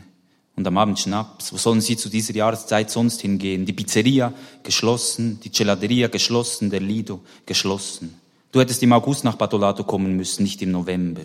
und 0.58 0.68
am 0.68 0.78
Abend 0.78 1.00
Schnaps. 1.00 1.54
Wo 1.54 1.58
sollen 1.58 1.82
sie 1.82 1.96
zu 1.96 2.10
dieser 2.10 2.34
Jahreszeit 2.34 2.90
sonst 2.90 3.22
hingehen? 3.22 3.66
Die 3.66 3.74
Pizzeria 3.74 4.34
geschlossen, 4.64 5.40
die 5.42 5.52
Gelateria 5.52 6.08
geschlossen, 6.08 6.70
der 6.70 6.82
Lido 6.82 7.22
geschlossen. 7.46 8.20
Du 8.52 8.60
hättest 8.60 8.82
im 8.84 8.92
August 8.92 9.24
nach 9.24 9.36
Badolato 9.36 9.84
kommen 9.84 10.18
müssen, 10.18 10.44
nicht 10.44 10.62
im 10.64 10.72
November. 10.72 11.22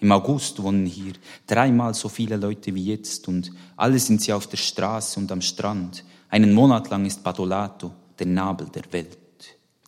Im 0.00 0.12
August 0.12 0.62
wohnen 0.62 0.86
hier 0.86 1.12
dreimal 1.46 1.92
so 1.92 2.08
viele 2.08 2.36
Leute 2.36 2.74
wie 2.74 2.86
jetzt 2.86 3.28
und 3.28 3.52
alle 3.76 3.98
sind 3.98 4.22
sie 4.22 4.32
auf 4.32 4.46
der 4.46 4.56
Straße 4.56 5.20
und 5.20 5.30
am 5.30 5.42
Strand. 5.42 6.02
Einen 6.30 6.54
Monat 6.54 6.88
lang 6.88 7.04
ist 7.04 7.22
Badolato 7.22 7.92
der 8.18 8.28
Nabel 8.28 8.68
der 8.68 8.90
Welt. 8.92 9.18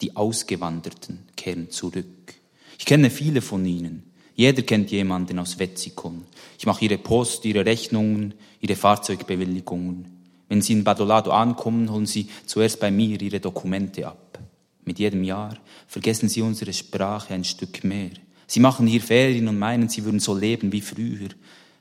Die 0.02 0.14
Ausgewanderten 0.14 1.20
kehren 1.34 1.70
zurück. 1.70 2.34
Ich 2.78 2.84
kenne 2.84 3.08
viele 3.08 3.40
von 3.40 3.64
ihnen. 3.64 4.12
Jeder 4.34 4.62
kennt 4.62 4.90
jemanden 4.90 5.38
aus 5.38 5.58
Wetzikon. 5.58 6.24
Ich 6.58 6.66
mache 6.66 6.84
ihre 6.84 6.98
Post, 6.98 7.44
ihre 7.44 7.64
Rechnungen, 7.64 8.34
ihre 8.62 8.74
Fahrzeugbewilligungen. 8.74 10.06
Wenn 10.48 10.62
sie 10.62 10.72
in 10.72 10.84
Badolato 10.84 11.30
ankommen, 11.30 11.90
holen 11.90 12.06
sie 12.06 12.28
zuerst 12.46 12.80
bei 12.80 12.90
mir 12.90 13.20
ihre 13.20 13.40
Dokumente 13.40 14.06
ab. 14.06 14.38
Mit 14.86 14.98
jedem 14.98 15.24
Jahr 15.24 15.58
vergessen 15.86 16.30
sie 16.30 16.40
unsere 16.40 16.72
Sprache 16.72 17.34
ein 17.34 17.44
Stück 17.44 17.84
mehr. 17.84 18.12
Sie 18.46 18.60
machen 18.60 18.86
hier 18.86 19.02
Ferien 19.02 19.48
und 19.48 19.58
meinen, 19.58 19.90
sie 19.90 20.04
würden 20.04 20.20
so 20.20 20.34
leben 20.34 20.72
wie 20.72 20.80
früher. 20.80 21.28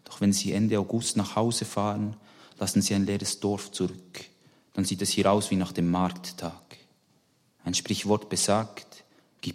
Doch 0.04 0.20
wenn 0.20 0.34
sie 0.34 0.52
Ende 0.52 0.78
August 0.78 1.16
nach 1.16 1.38
Hause 1.38 1.64
fahren, 1.64 2.18
lassen 2.60 2.82
sie 2.82 2.94
ein 2.96 3.06
leeres 3.06 3.40
Dorf 3.40 3.72
zurück 3.72 4.26
dann 4.74 4.86
sieht 4.86 5.02
es 5.02 5.10
hier 5.10 5.32
aus 5.32 5.52
wie 5.52 5.56
nach 5.56 5.72
dem 5.72 5.90
Markttag. 5.90 6.78
Ein 7.64 7.74
Sprichwort 7.74 8.30
besagt, 8.30 9.04
chi 9.40 9.54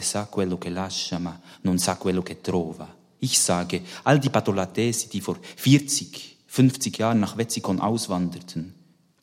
sa 0.00 0.26
quello 0.26 0.58
che 0.58 0.70
lascia, 0.70 1.18
ma 1.18 1.38
non 1.62 1.78
sa 1.78 1.96
quello 1.96 2.22
che 2.22 2.40
trova. 2.40 2.94
Ich 3.18 3.38
sage, 3.38 3.82
all 4.02 4.18
die 4.18 4.30
Patolatesi, 4.30 5.08
die 5.08 5.20
vor 5.20 5.38
40, 5.40 6.35
50 6.56 6.98
Jahren 6.98 7.20
nach 7.20 7.36
Wetzikon 7.36 7.80
auswanderten, 7.80 8.74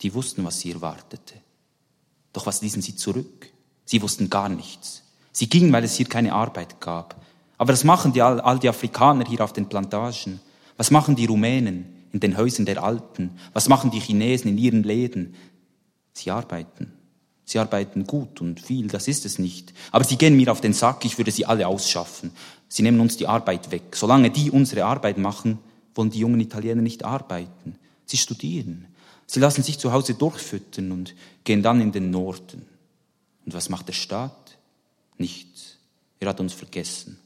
die 0.01 0.13
wussten, 0.13 0.45
was 0.45 0.59
sie 0.59 0.71
erwartete. 0.71 1.35
Doch 2.31 2.45
was 2.45 2.61
ließen 2.61 2.81
sie 2.81 2.95
zurück? 2.95 3.51
Sie 3.85 4.01
wussten 4.01 4.29
gar 4.29 4.49
nichts. 4.49 5.03
Sie 5.31 5.49
gingen, 5.49 5.73
weil 5.73 5.83
es 5.83 5.95
hier 5.95 6.07
keine 6.07 6.33
Arbeit 6.33 6.79
gab. 6.79 7.21
Aber 7.57 7.73
was 7.73 7.83
machen 7.83 8.13
die, 8.13 8.21
all 8.21 8.59
die 8.59 8.69
Afrikaner 8.69 9.25
hier 9.25 9.43
auf 9.43 9.53
den 9.53 9.67
Plantagen? 9.67 10.39
Was 10.77 10.91
machen 10.91 11.15
die 11.15 11.25
Rumänen? 11.25 11.93
in 12.13 12.19
den 12.19 12.37
Häusern 12.37 12.65
der 12.65 12.81
Alten? 12.81 13.31
Was 13.51 13.67
machen 13.67 13.91
die 13.91 13.99
Chinesen 13.99 14.51
in 14.51 14.57
ihren 14.57 14.83
Läden? 14.83 15.35
Sie 16.13 16.31
arbeiten. 16.31 16.93
Sie 17.43 17.59
arbeiten 17.59 18.05
gut 18.05 18.39
und 18.39 18.61
viel, 18.61 18.87
das 18.87 19.09
ist 19.09 19.25
es 19.25 19.37
nicht. 19.39 19.73
Aber 19.91 20.05
sie 20.05 20.15
gehen 20.15 20.37
mir 20.37 20.51
auf 20.51 20.61
den 20.61 20.73
Sack, 20.73 21.03
ich 21.03 21.17
würde 21.17 21.31
sie 21.31 21.45
alle 21.45 21.67
ausschaffen. 21.67 22.31
Sie 22.69 22.83
nehmen 22.83 23.01
uns 23.01 23.17
die 23.17 23.27
Arbeit 23.27 23.71
weg. 23.71 23.95
Solange 23.95 24.29
die 24.29 24.49
unsere 24.49 24.85
Arbeit 24.85 25.17
machen, 25.17 25.57
wollen 25.95 26.09
die 26.09 26.19
jungen 26.19 26.39
Italiener 26.39 26.81
nicht 26.81 27.03
arbeiten. 27.03 27.75
Sie 28.05 28.17
studieren. 28.17 28.88
Sie 29.27 29.39
lassen 29.39 29.63
sich 29.63 29.79
zu 29.79 29.91
Hause 29.91 30.15
durchfüttern 30.15 30.91
und 30.91 31.15
gehen 31.43 31.63
dann 31.63 31.81
in 31.81 31.91
den 31.91 32.12
Norden. 32.12 32.65
Und 33.45 33.53
was 33.53 33.69
macht 33.69 33.88
der 33.88 33.93
Staat? 33.93 34.57
Nichts. 35.17 35.77
Er 36.19 36.29
hat 36.29 36.39
uns 36.39 36.53
vergessen. 36.53 37.17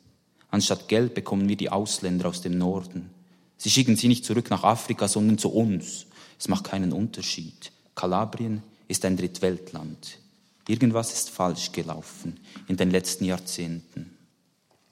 Anstatt 0.49 0.87
Geld 0.87 1.13
bekommen 1.13 1.49
wir 1.49 1.57
die 1.57 1.69
Ausländer 1.69 2.29
aus 2.29 2.41
dem 2.41 2.57
Norden. 2.57 3.09
Sie 3.57 3.69
schicken 3.69 3.95
sie 3.95 4.07
nicht 4.07 4.25
zurück 4.25 4.49
nach 4.49 4.63
Afrika, 4.63 5.07
sondern 5.07 5.37
zu 5.37 5.49
uns. 5.49 6.05
Es 6.39 6.47
macht 6.47 6.65
keinen 6.65 6.93
Unterschied. 6.93 7.71
Kalabrien 7.95 8.63
ist 8.87 9.03
ein 9.05 9.17
Drittweltland. 9.17 10.19
Irgendwas 10.67 11.13
ist 11.13 11.29
falsch 11.29 11.71
gelaufen 11.71 12.39
in 12.67 12.77
den 12.77 12.91
letzten 12.91 13.25
Jahrzehnten. 13.25 14.11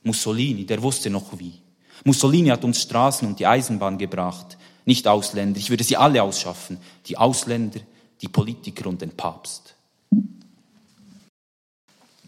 Mussolini, 0.03 0.65
der 0.65 0.81
wusste 0.81 1.09
noch 1.09 1.37
wie. 1.39 1.53
Mussolini 2.03 2.49
hat 2.49 2.63
uns 2.63 2.81
Straßen 2.81 3.27
und 3.27 3.39
die 3.39 3.47
Eisenbahn 3.47 3.97
gebracht, 3.97 4.57
nicht 4.85 5.07
Ausländer. 5.07 5.59
Ich 5.59 5.69
würde 5.69 5.83
sie 5.83 5.97
alle 5.97 6.21
ausschaffen. 6.21 6.77
Die 7.07 7.17
Ausländer, 7.17 7.79
die 8.21 8.27
Politiker 8.27 8.87
und 8.87 9.01
den 9.01 9.11
Papst. 9.11 9.75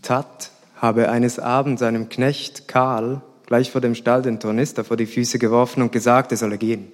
Tat 0.02 0.52
habe 0.76 1.10
eines 1.10 1.40
Abends 1.40 1.82
seinem 1.82 2.10
Knecht 2.10 2.68
Karl 2.68 3.22
gleich 3.46 3.72
vor 3.72 3.82
dem 3.82 3.96
Stall 3.96 4.22
den 4.22 4.40
Tornister 4.40 4.84
vor 4.84 4.98
die 4.98 5.06
Füße 5.06 5.40
geworfen 5.40 5.82
und 5.82 5.92
gesagt, 5.92 6.32
er 6.32 6.38
solle 6.38 6.58
gehen. 6.58 6.92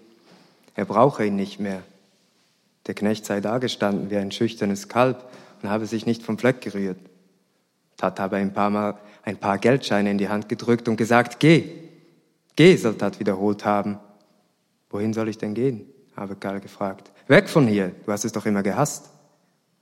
Er 0.76 0.86
brauche 0.86 1.26
ihn 1.26 1.36
nicht 1.36 1.60
mehr. 1.60 1.84
Der 2.88 2.96
Knecht 2.96 3.26
sei 3.26 3.40
dagestanden 3.40 4.10
wie 4.10 4.18
ein 4.18 4.32
schüchternes 4.32 4.88
Kalb 4.88 5.24
und 5.62 5.70
habe 5.70 5.86
sich 5.86 6.06
nicht 6.06 6.24
vom 6.24 6.38
Fleck 6.38 6.62
gerührt. 6.62 6.98
Tat 7.98 8.20
habe 8.20 8.38
ein 8.38 8.54
paar 8.54 8.70
Mal 8.70 8.98
ein 9.24 9.38
paar 9.38 9.58
Geldscheine 9.58 10.12
in 10.12 10.18
die 10.18 10.30
Hand 10.30 10.50
gedrückt 10.50 10.88
und 10.88 10.98
gesagt, 10.98 11.40
geh, 11.40 11.70
geh, 12.56 12.76
soll 12.76 12.96
Tat 12.96 13.20
wiederholt 13.20 13.66
haben. 13.66 14.00
Wohin 14.90 15.14
soll 15.14 15.30
ich 15.30 15.38
denn 15.38 15.54
gehen? 15.54 15.88
habe 16.16 16.36
Karl 16.36 16.60
gefragt. 16.60 17.12
Weg 17.28 17.50
von 17.50 17.68
hier, 17.68 17.94
du 18.06 18.12
hast 18.12 18.26
es 18.26 18.32
doch 18.32 18.46
immer 18.46 18.64
gehasst. 18.64 19.10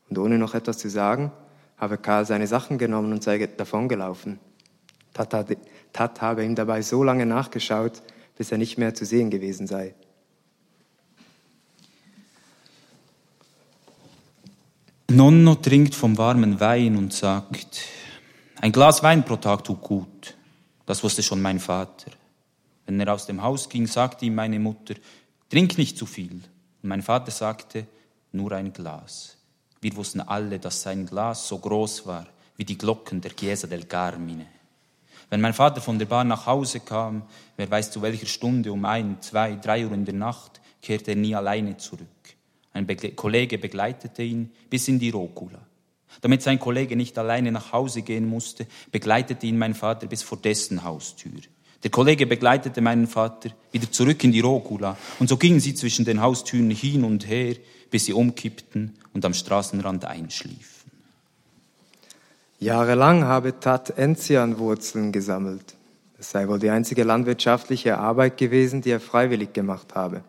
Und 0.10 0.18
ohne 0.18 0.38
noch 0.38 0.54
etwas 0.54 0.78
zu 0.78 0.90
sagen, 0.90 1.32
habe 1.78 1.98
Karl 1.98 2.26
seine 2.26 2.48
Sachen 2.48 2.78
genommen 2.78 3.12
und 3.12 3.24
sei 3.24 3.46
davongelaufen. 3.46 4.40
Tat 5.14 6.22
habe 6.22 6.46
ihm 6.46 6.56
dabei 6.56 6.82
so 6.82 7.04
lange 7.04 7.26
nachgeschaut, 7.26 8.02
bis 8.38 8.52
er 8.52 8.58
nicht 8.58 8.78
mehr 8.78 8.94
zu 8.94 9.06
sehen 9.06 9.30
gewesen 9.30 9.68
sei. 9.68 9.94
Nonno 15.10 15.56
trinkt 15.56 15.94
vom 15.94 16.18
warmen 16.18 16.60
Wein 16.62 16.96
und 16.96 17.14
sagt, 17.14 17.82
ein 18.62 18.72
Glas 18.72 19.04
Wein 19.04 19.26
pro 19.26 19.36
Tag 19.36 19.64
tut 19.66 19.82
gut. 19.82 20.38
Das 20.86 21.04
wusste 21.04 21.22
schon 21.22 21.42
mein 21.42 21.60
Vater. 21.60 22.12
Wenn 22.92 23.00
er 23.00 23.14
aus 23.14 23.26
dem 23.26 23.42
Haus 23.42 23.70
ging, 23.70 23.88
sagte 23.88 24.26
ihm 24.26 24.36
meine 24.36 24.60
Mutter, 24.60 24.96
trink 25.50 25.78
nicht 25.78 25.98
zu 25.98 26.06
viel. 26.06 26.34
Und 26.34 26.90
mein 26.90 27.02
Vater 27.02 27.32
sagte, 27.32 27.88
nur 28.34 28.52
ein 28.52 28.74
Glas. 28.74 29.38
Wir 29.80 29.96
wussten 29.96 30.20
alle, 30.20 30.60
dass 30.60 30.82
sein 30.82 31.06
Glas 31.06 31.48
so 31.48 31.58
groß 31.58 32.06
war 32.06 32.28
wie 32.58 32.66
die 32.66 32.78
Glocken 32.78 33.22
der 33.22 33.34
Chiesa 33.34 33.68
del 33.68 33.86
Carmine. 33.86 34.46
Wenn 35.30 35.40
mein 35.40 35.54
Vater 35.54 35.80
von 35.80 36.00
der 36.00 36.06
Bahn 36.06 36.28
nach 36.28 36.46
Hause 36.46 36.82
kam, 36.82 37.24
wer 37.56 37.72
weiß 37.72 37.92
zu 37.92 38.02
welcher 38.02 38.26
Stunde, 38.26 38.74
um 38.74 38.84
ein, 38.84 39.22
zwei, 39.22 39.56
drei 39.56 39.86
Uhr 39.86 39.94
in 39.94 40.04
der 40.04 40.14
Nacht, 40.14 40.60
kehrte 40.82 41.12
er 41.12 41.18
nie 41.18 41.34
alleine 41.34 41.78
zurück. 41.78 42.08
Ein 42.74 42.86
Begle 42.86 43.14
Kollege 43.14 43.58
begleitete 43.58 44.22
ihn 44.22 44.52
bis 44.70 44.90
in 44.90 45.00
die 45.00 45.12
Rokula. 45.12 45.60
Damit 46.20 46.42
sein 46.42 46.60
Kollege 46.60 46.98
nicht 46.98 47.18
alleine 47.18 47.54
nach 47.54 47.72
Hause 47.72 48.02
gehen 48.02 48.28
musste, 48.28 48.68
begleitete 48.92 49.48
ihn 49.48 49.58
mein 49.58 49.76
Vater 49.76 50.08
bis 50.08 50.24
vor 50.24 50.38
dessen 50.38 50.84
Haustür. 50.84 51.40
Der 51.84 51.90
Kollege 51.90 52.28
begleitete 52.28 52.82
meinen 52.82 53.08
Vater 53.08 53.50
wieder 53.72 53.92
zurück 53.92 54.24
in 54.24 54.32
die 54.32 54.40
Rokula 54.40 54.98
und 55.20 55.28
so 55.28 55.38
gingen 55.38 55.60
sie 55.60 55.74
zwischen 55.74 56.06
den 56.06 56.22
Haustüren 56.22 56.70
hin 56.70 57.04
und 57.04 57.28
her, 57.28 57.56
bis 57.90 58.06
sie 58.06 58.14
umkippten 58.14 58.96
und 59.14 59.26
am 59.26 59.34
Straßenrand 59.34 60.06
einschliefen. 60.06 60.92
Jahrelang 62.60 63.24
habe 63.24 63.60
Tat 63.60 63.98
Enzianwurzeln 63.98 65.12
gesammelt. 65.12 65.76
Es 66.20 66.30
sei 66.30 66.48
wohl 66.48 66.60
die 66.60 66.70
einzige 66.70 67.04
landwirtschaftliche 67.04 67.98
Arbeit 67.98 68.38
gewesen, 68.38 68.82
die 68.82 68.92
er 68.92 69.00
freiwillig 69.00 69.54
gemacht 69.54 69.96
habe. 69.96 70.24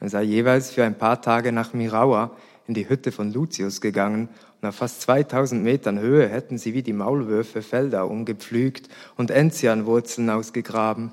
Er 0.00 0.08
sei 0.08 0.24
jeweils 0.24 0.72
für 0.72 0.82
ein 0.82 0.98
paar 0.98 1.22
Tage 1.22 1.52
nach 1.52 1.72
Miraua 1.74 2.32
in 2.72 2.74
die 2.74 2.88
Hütte 2.88 3.12
von 3.12 3.34
Lucius 3.34 3.82
gegangen 3.82 4.30
und 4.62 4.68
auf 4.68 4.76
fast 4.76 5.02
2000 5.02 5.62
Metern 5.62 5.98
Höhe 5.98 6.26
hätten 6.26 6.56
sie 6.56 6.72
wie 6.72 6.82
die 6.82 6.94
Maulwürfe 6.94 7.60
Felder 7.60 8.08
umgepflügt 8.08 8.88
und 9.18 9.30
Enzianwurzeln 9.30 10.30
ausgegraben. 10.30 11.12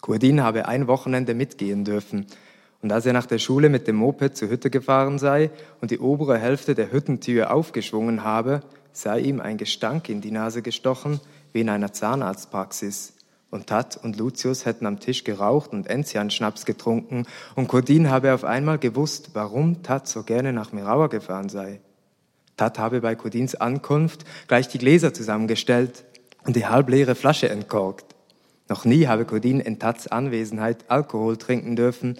Kurdin 0.00 0.44
habe 0.44 0.68
ein 0.68 0.86
Wochenende 0.86 1.34
mitgehen 1.34 1.84
dürfen. 1.84 2.26
Und 2.82 2.92
als 2.92 3.04
er 3.04 3.12
nach 3.12 3.26
der 3.26 3.40
Schule 3.40 3.68
mit 3.68 3.88
dem 3.88 3.96
Moped 3.96 4.36
zur 4.36 4.48
Hütte 4.48 4.70
gefahren 4.70 5.18
sei 5.18 5.50
und 5.80 5.90
die 5.90 5.98
obere 5.98 6.38
Hälfte 6.38 6.76
der 6.76 6.92
Hüttentür 6.92 7.52
aufgeschwungen 7.52 8.22
habe, 8.22 8.60
sei 8.92 9.18
ihm 9.18 9.40
ein 9.40 9.56
Gestank 9.56 10.08
in 10.08 10.20
die 10.20 10.30
Nase 10.30 10.62
gestochen, 10.62 11.18
wie 11.52 11.62
in 11.62 11.68
einer 11.68 11.92
Zahnarztpraxis. 11.92 13.14
Und 13.50 13.66
Tat 13.66 13.96
und 13.96 14.16
Lucius 14.16 14.64
hätten 14.64 14.86
am 14.86 15.00
Tisch 15.00 15.24
geraucht 15.24 15.72
und 15.72 15.88
Enzian-Schnaps 15.88 16.64
getrunken, 16.66 17.26
und 17.56 17.66
Cordin 17.66 18.08
habe 18.08 18.32
auf 18.32 18.44
einmal 18.44 18.78
gewusst, 18.78 19.30
warum 19.32 19.82
Tat 19.82 20.06
so 20.06 20.22
gerne 20.22 20.52
nach 20.52 20.72
Miraua 20.72 21.08
gefahren 21.08 21.48
sei. 21.48 21.80
Tat 22.56 22.78
habe 22.78 23.00
bei 23.00 23.14
Cordins 23.16 23.54
Ankunft 23.56 24.24
gleich 24.46 24.68
die 24.68 24.78
Gläser 24.78 25.12
zusammengestellt 25.12 26.04
und 26.44 26.54
die 26.54 26.66
halbleere 26.66 27.14
Flasche 27.14 27.48
entkorkt. 27.48 28.14
Noch 28.68 28.84
nie 28.84 29.08
habe 29.08 29.24
Cordin 29.24 29.58
in 29.58 29.80
Tats 29.80 30.06
Anwesenheit 30.06 30.84
Alkohol 30.88 31.36
trinken 31.36 31.74
dürfen. 31.74 32.18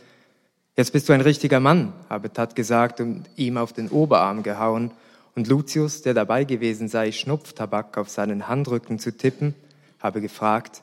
Jetzt 0.77 0.93
bist 0.93 1.09
du 1.09 1.13
ein 1.13 1.21
richtiger 1.21 1.61
Mann, 1.61 1.93
habe 2.09 2.33
Tat 2.33 2.57
gesagt 2.57 3.01
und 3.01 3.25
ihm 3.37 3.57
auf 3.57 3.73
den 3.73 3.89
Oberarm 3.89 4.43
gehauen, 4.43 4.91
und 5.37 5.47
Lucius, 5.47 6.03
der 6.03 6.13
dabei 6.13 6.43
gewesen 6.43 6.89
sei, 6.89 7.13
Schnupftabak 7.13 7.97
auf 7.99 8.09
seinen 8.09 8.49
Handrücken 8.49 8.99
zu 8.99 9.17
tippen, 9.17 9.55
habe 10.01 10.21
gefragt, 10.21 10.83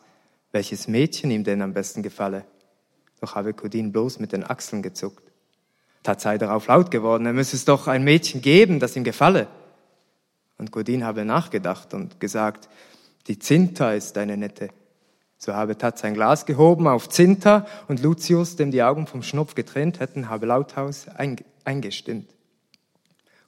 welches 0.51 0.87
Mädchen 0.87 1.31
ihm 1.31 1.43
denn 1.43 1.61
am 1.61 1.73
besten 1.73 2.03
gefalle. 2.03 2.45
Doch 3.19 3.35
habe 3.35 3.53
Codin 3.53 3.91
bloß 3.91 4.19
mit 4.19 4.31
den 4.31 4.43
Achseln 4.43 4.81
gezuckt. 4.81 5.23
Tat 6.03 6.21
sei 6.21 6.37
darauf 6.37 6.67
laut 6.67 6.91
geworden, 6.91 7.25
er 7.25 7.33
müsse 7.33 7.55
es 7.55 7.65
doch 7.65 7.87
ein 7.87 8.03
Mädchen 8.03 8.41
geben, 8.41 8.79
das 8.79 8.95
ihm 8.95 9.03
gefalle. 9.03 9.47
Und 10.57 10.71
Codin 10.71 11.03
habe 11.03 11.25
nachgedacht 11.25 11.93
und 11.93 12.19
gesagt, 12.19 12.69
die 13.27 13.39
Zinta 13.39 13.93
ist 13.93 14.17
eine 14.17 14.37
nette. 14.37 14.69
So 15.37 15.53
habe 15.53 15.77
Tat 15.77 15.99
sein 15.99 16.13
Glas 16.13 16.45
gehoben 16.45 16.87
auf 16.87 17.09
Zinta 17.09 17.67
und 17.87 18.01
Lucius, 18.01 18.55
dem 18.55 18.71
die 18.71 18.81
Augen 18.81 19.05
vom 19.05 19.21
Schnupf 19.21 19.53
getrennt 19.53 19.99
hätten, 19.99 20.29
habe 20.29 20.45
lauthaus 20.45 21.07
eingestimmt. 21.63 22.29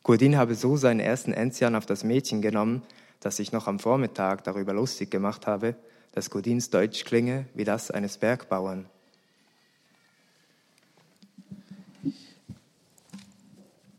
Codin 0.04 0.38
habe 0.38 0.56
so 0.56 0.78
seinen 0.78 1.00
ersten 1.00 1.34
Enzian 1.34 1.76
auf 1.76 1.86
das 1.86 2.04
Mädchen 2.04 2.42
genommen, 2.42 2.84
das 3.20 3.38
sich 3.38 3.52
noch 3.52 3.68
am 3.68 3.80
Vormittag 3.80 4.44
darüber 4.44 4.74
lustig 4.74 5.12
gemacht 5.12 5.48
habe, 5.48 5.76
dass 6.14 6.30
Godins 6.30 6.70
Deutsch 6.70 7.06
klinge 7.06 7.46
wie 7.54 7.64
das 7.64 7.92
eines 7.92 8.18
Bergbauern. 8.18 8.86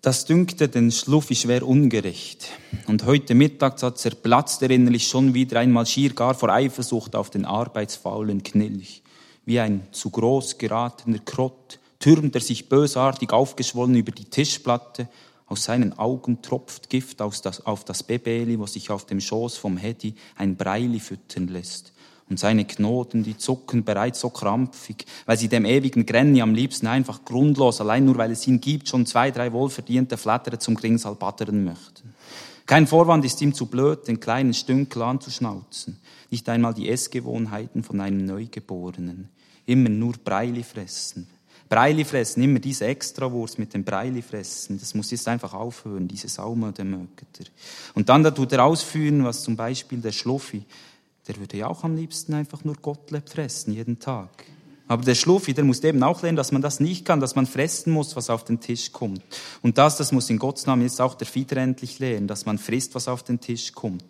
Das 0.03 0.25
dünkte 0.25 0.69
den 0.69 0.91
Schluffi 0.91 1.35
schwer 1.35 1.67
ungerecht. 1.67 2.49
Und 2.87 3.05
heute 3.05 3.35
Mittag 3.35 3.79
zerplatzt 3.79 4.63
er 4.63 4.71
innerlich 4.71 5.07
schon 5.07 5.35
wieder 5.35 5.61
einmal 5.61 5.85
schier 5.85 6.15
gar 6.15 6.35
vor 6.35 6.49
Eifersucht 6.49 7.15
auf 7.15 7.29
den 7.29 7.45
arbeitsfaulen 7.45 8.43
Knilch. 8.43 9.03
Wie 9.45 9.61
ein 9.61 9.87
zu 9.93 10.09
groß 10.09 10.57
geratener 10.57 11.19
Krott 11.19 11.79
türmt 11.99 12.35
er 12.35 12.41
sich 12.41 12.71
bösartig 12.71 13.31
aufgeschwollen 13.31 13.95
über 13.95 14.11
die 14.11 14.25
Tischplatte. 14.25 15.07
Aus 15.51 15.65
seinen 15.65 15.99
Augen 15.99 16.43
tropft 16.43 16.89
Gift 16.91 17.21
auf 17.21 17.85
das 17.85 18.03
Bebeli, 18.05 18.57
wo 18.59 18.67
sich 18.67 18.89
auf 18.91 19.05
dem 19.05 19.21
Schoß 19.21 19.57
vom 19.57 19.77
Hedi 19.77 20.15
ein 20.37 20.55
Breili 20.57 21.01
füttern 21.01 21.49
lässt 21.49 21.93
und 22.29 22.39
seine 22.39 22.65
Knoten, 22.65 23.25
die 23.25 23.37
zucken 23.37 23.83
bereits 23.83 24.21
so 24.21 24.31
krampfig, 24.31 25.05
weil 25.27 25.37
sie 25.37 25.49
dem 25.49 25.65
ewigen 25.65 26.07
Grenny 26.07 26.41
am 26.41 26.55
liebsten 26.55 26.87
einfach 26.87 27.25
grundlos, 27.25 27.81
allein 27.81 28.05
nur 28.05 28.17
weil 28.17 28.31
es 28.31 28.47
ihn 28.47 28.61
gibt, 28.61 28.89
schon 28.89 29.07
zwei, 29.07 29.33
drei 29.33 29.53
wohlverdiente 29.53 30.17
Flattere 30.17 30.61
zum 30.61 30.77
Gringsal 30.77 31.17
battern 31.17 31.65
möchten. 31.65 32.15
Kein 32.65 32.87
Vorwand 32.87 33.25
ist 33.25 33.43
ihm 33.43 33.53
zu 33.53 33.67
blöd, 33.67 34.07
den 34.07 34.21
kleinen 34.21 34.55
Stünkel 34.55 35.03
anzuschnauzen. 35.03 35.99
Nicht 36.31 36.49
einmal 36.49 36.75
die 36.75 36.89
Essgewohnheiten 36.89 37.83
von 37.83 38.01
einem 38.01 38.25
Neugeborenen. 38.25 39.29
Immer 39.67 39.89
nur 39.89 40.13
Breili 40.13 40.63
fressen. 40.63 41.27
Breili 41.71 42.05
fressen, 42.05 42.43
immer 42.43 42.59
diese 42.59 42.85
Extrawurst 42.85 43.59
mit 43.59 43.73
dem 43.73 43.85
Breili 43.85 44.21
fressen. 44.21 44.79
Das 44.79 44.93
muss 44.93 45.11
jetzt 45.11 45.27
einfach 45.29 45.55
aufhören, 45.55 46.07
diese 46.07 46.29
Saumödemöketer. 46.29 47.45
Und 47.95 48.11
dann 48.11 48.23
da 48.23 48.31
tut 48.31 48.53
er 48.53 48.65
ausführen, 48.65 49.25
was 49.25 49.43
zum 49.43 49.57
Beispiel 49.57 50.01
der 50.01 50.13
Schluffi 50.13 50.67
der 51.31 51.39
würde 51.39 51.59
ja 51.59 51.69
auch 51.69 51.85
am 51.85 51.95
liebsten 51.95 52.35
einfach 52.35 52.65
nur 52.65 52.75
Gottlieb 52.75 53.29
fressen, 53.29 53.73
jeden 53.73 54.01
Tag. 54.01 54.31
Aber 54.89 55.05
der 55.05 55.15
Schluffi, 55.15 55.55
der 55.55 55.63
muss 55.63 55.85
eben 55.85 56.03
auch 56.03 56.23
lernen, 56.23 56.37
dass 56.37 56.51
man 56.51 56.63
das 56.63 56.81
nicht 56.81 57.05
kann, 57.05 57.21
dass 57.21 57.37
man 57.37 57.47
fressen 57.47 57.93
muss, 57.93 58.17
was 58.17 58.29
auf 58.29 58.45
den 58.45 58.59
Tisch 58.59 58.91
kommt. 58.91 59.23
Und 59.63 59.79
das, 59.79 59.97
das 59.97 60.11
muss 60.11 60.29
in 60.29 60.39
Gottes 60.39 60.67
Namen 60.67 60.83
jetzt 60.83 61.01
auch 61.01 61.15
der 61.15 61.29
Fieder 61.29 61.59
endlich 61.59 62.01
lernen, 62.01 62.27
dass 62.27 62.47
man 62.47 62.59
frisst, 62.59 62.97
was 62.97 63.07
auf 63.07 63.23
den 63.23 63.39
Tisch 63.39 63.73
kommt. 63.73 64.05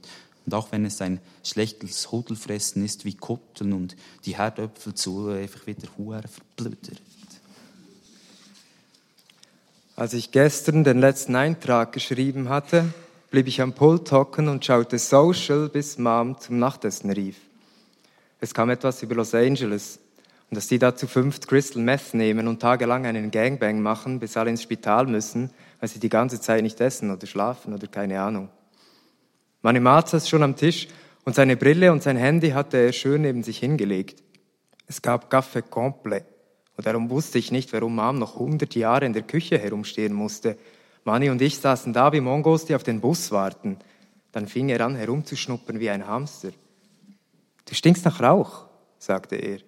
Und 0.47 0.55
auch 0.55 0.73
wenn 0.73 0.87
es 0.87 1.03
ein 1.03 1.21
schlechtes 1.45 2.11
Hudelfressen 2.11 2.83
ist 2.83 3.05
wie 3.05 3.13
Kutteln 3.13 3.75
und 3.75 3.95
die 4.25 4.39
Herdöpfel 4.39 4.95
zu 4.95 5.29
einfach 5.29 5.67
wieder 5.67 5.87
Huren 5.99 6.25
verblödert. 6.27 7.03
Als 10.01 10.15
ich 10.15 10.31
gestern 10.31 10.83
den 10.83 10.99
letzten 10.99 11.37
Eintrag 11.37 11.93
geschrieben 11.93 12.49
hatte, 12.49 12.87
blieb 13.31 13.49
ich 13.49 13.61
am 13.61 13.75
Pult 13.75 14.11
hocken 14.13 14.49
und 14.49 14.65
schaute 14.65 14.99
Social, 14.99 15.69
bis 15.69 15.99
Mom 15.99 16.41
zum 16.41 16.59
Nachtessen 16.59 17.11
rief. 17.11 17.37
Es 18.41 18.55
kam 18.55 18.71
etwas 18.71 19.03
über 19.03 19.17
Los 19.17 19.35
Angeles 19.35 20.01
und 20.49 20.57
dass 20.57 20.69
die 20.69 20.79
da 20.79 20.97
zu 20.97 21.07
fünft 21.07 21.47
Crystal 21.47 21.83
Meth 21.83 22.15
nehmen 22.15 22.49
und 22.49 22.61
tagelang 22.61 23.05
einen 23.05 23.31
Gangbang 23.31 23.83
machen, 23.83 24.21
bis 24.21 24.39
alle 24.39 24.49
ins 24.49 24.63
Spital 24.63 25.07
müssen, 25.07 25.51
weil 25.81 25.91
sie 25.91 26.01
die 26.01 26.09
ganze 26.09 26.41
Zeit 26.41 26.63
nicht 26.63 26.81
essen 26.81 27.11
oder 27.11 27.27
schlafen 27.27 27.75
oder 27.75 27.87
keine 27.87 28.23
Ahnung. 28.23 28.49
Manny 29.61 29.83
saß 29.83 30.27
schon 30.27 30.43
am 30.43 30.57
Tisch 30.57 30.89
und 31.27 31.35
seine 31.35 31.59
Brille 31.59 31.93
und 31.93 32.03
sein 32.03 32.17
Handy 32.17 32.53
hatte 32.53 32.79
er 32.79 32.95
schön 32.95 33.21
neben 33.21 33.43
sich 33.43 33.59
hingelegt. 33.59 34.23
Es 34.87 35.03
gab 35.03 35.31
Café 35.31 35.61
complet 35.61 36.25
und 36.81 36.87
darum 36.87 37.11
wusste 37.11 37.39
ich 37.39 37.53
nicht, 37.53 37.73
warum 37.75 37.95
Mom 37.95 38.19
noch 38.19 38.37
hundert 38.37 38.75
Jahre 38.75 39.05
in 39.05 39.13
der 39.13 39.23
Küche 39.23 39.59
herumstehen 39.59 40.15
musste 40.15 40.57
Manni 41.05 41.31
und 41.31 41.41
ich 41.41 41.59
saßen 41.59 41.93
da 41.93 42.13
wie 42.13 42.21
Mongos, 42.21 42.67
die 42.67 42.75
auf 42.75 42.83
den 42.83 43.01
Bus 43.01 43.31
warten. 43.31 43.79
Dann 44.33 44.47
fing 44.47 44.69
er 44.69 44.81
an, 44.83 44.97
herumzuschnuppern 44.97 45.81
wie 45.81 45.91
ein 45.91 46.07
Hamster. 46.07 46.51
Du 47.67 47.75
stinkst 47.75 48.05
nach 48.05 48.21
Rauch, 48.21 48.67
sagte 48.99 49.37
er. 49.37 49.59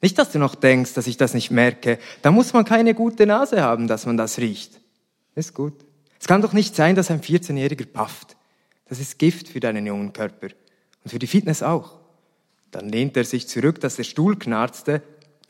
Nicht, 0.00 0.18
dass 0.18 0.30
du 0.30 0.38
noch 0.38 0.54
denkst, 0.54 0.94
dass 0.94 1.06
ich 1.06 1.16
das 1.16 1.34
nicht 1.34 1.50
merke. 1.50 1.98
Da 2.22 2.30
muss 2.30 2.52
man 2.52 2.64
keine 2.64 2.94
gute 2.94 3.26
Nase 3.26 3.62
haben, 3.62 3.88
dass 3.88 4.06
man 4.06 4.16
das 4.16 4.38
riecht. 4.38 4.80
Ist 5.34 5.54
gut. 5.54 5.74
Es 6.20 6.26
kann 6.26 6.42
doch 6.42 6.52
nicht 6.52 6.76
sein, 6.76 6.94
dass 6.94 7.10
ein 7.10 7.20
14-Jähriger 7.20 7.86
pafft. 7.86 8.36
Das 8.88 9.00
ist 9.00 9.18
Gift 9.18 9.48
für 9.48 9.60
deinen 9.60 9.86
jungen 9.86 10.12
Körper. 10.12 10.48
Und 11.02 11.10
für 11.10 11.18
die 11.18 11.26
Fitness 11.26 11.62
auch. 11.62 11.98
Dann 12.70 12.88
lehnte 12.88 13.20
er 13.20 13.24
sich 13.24 13.48
zurück, 13.48 13.80
dass 13.80 13.96
der 13.96 14.04
Stuhl 14.04 14.38
knarzte, 14.38 15.02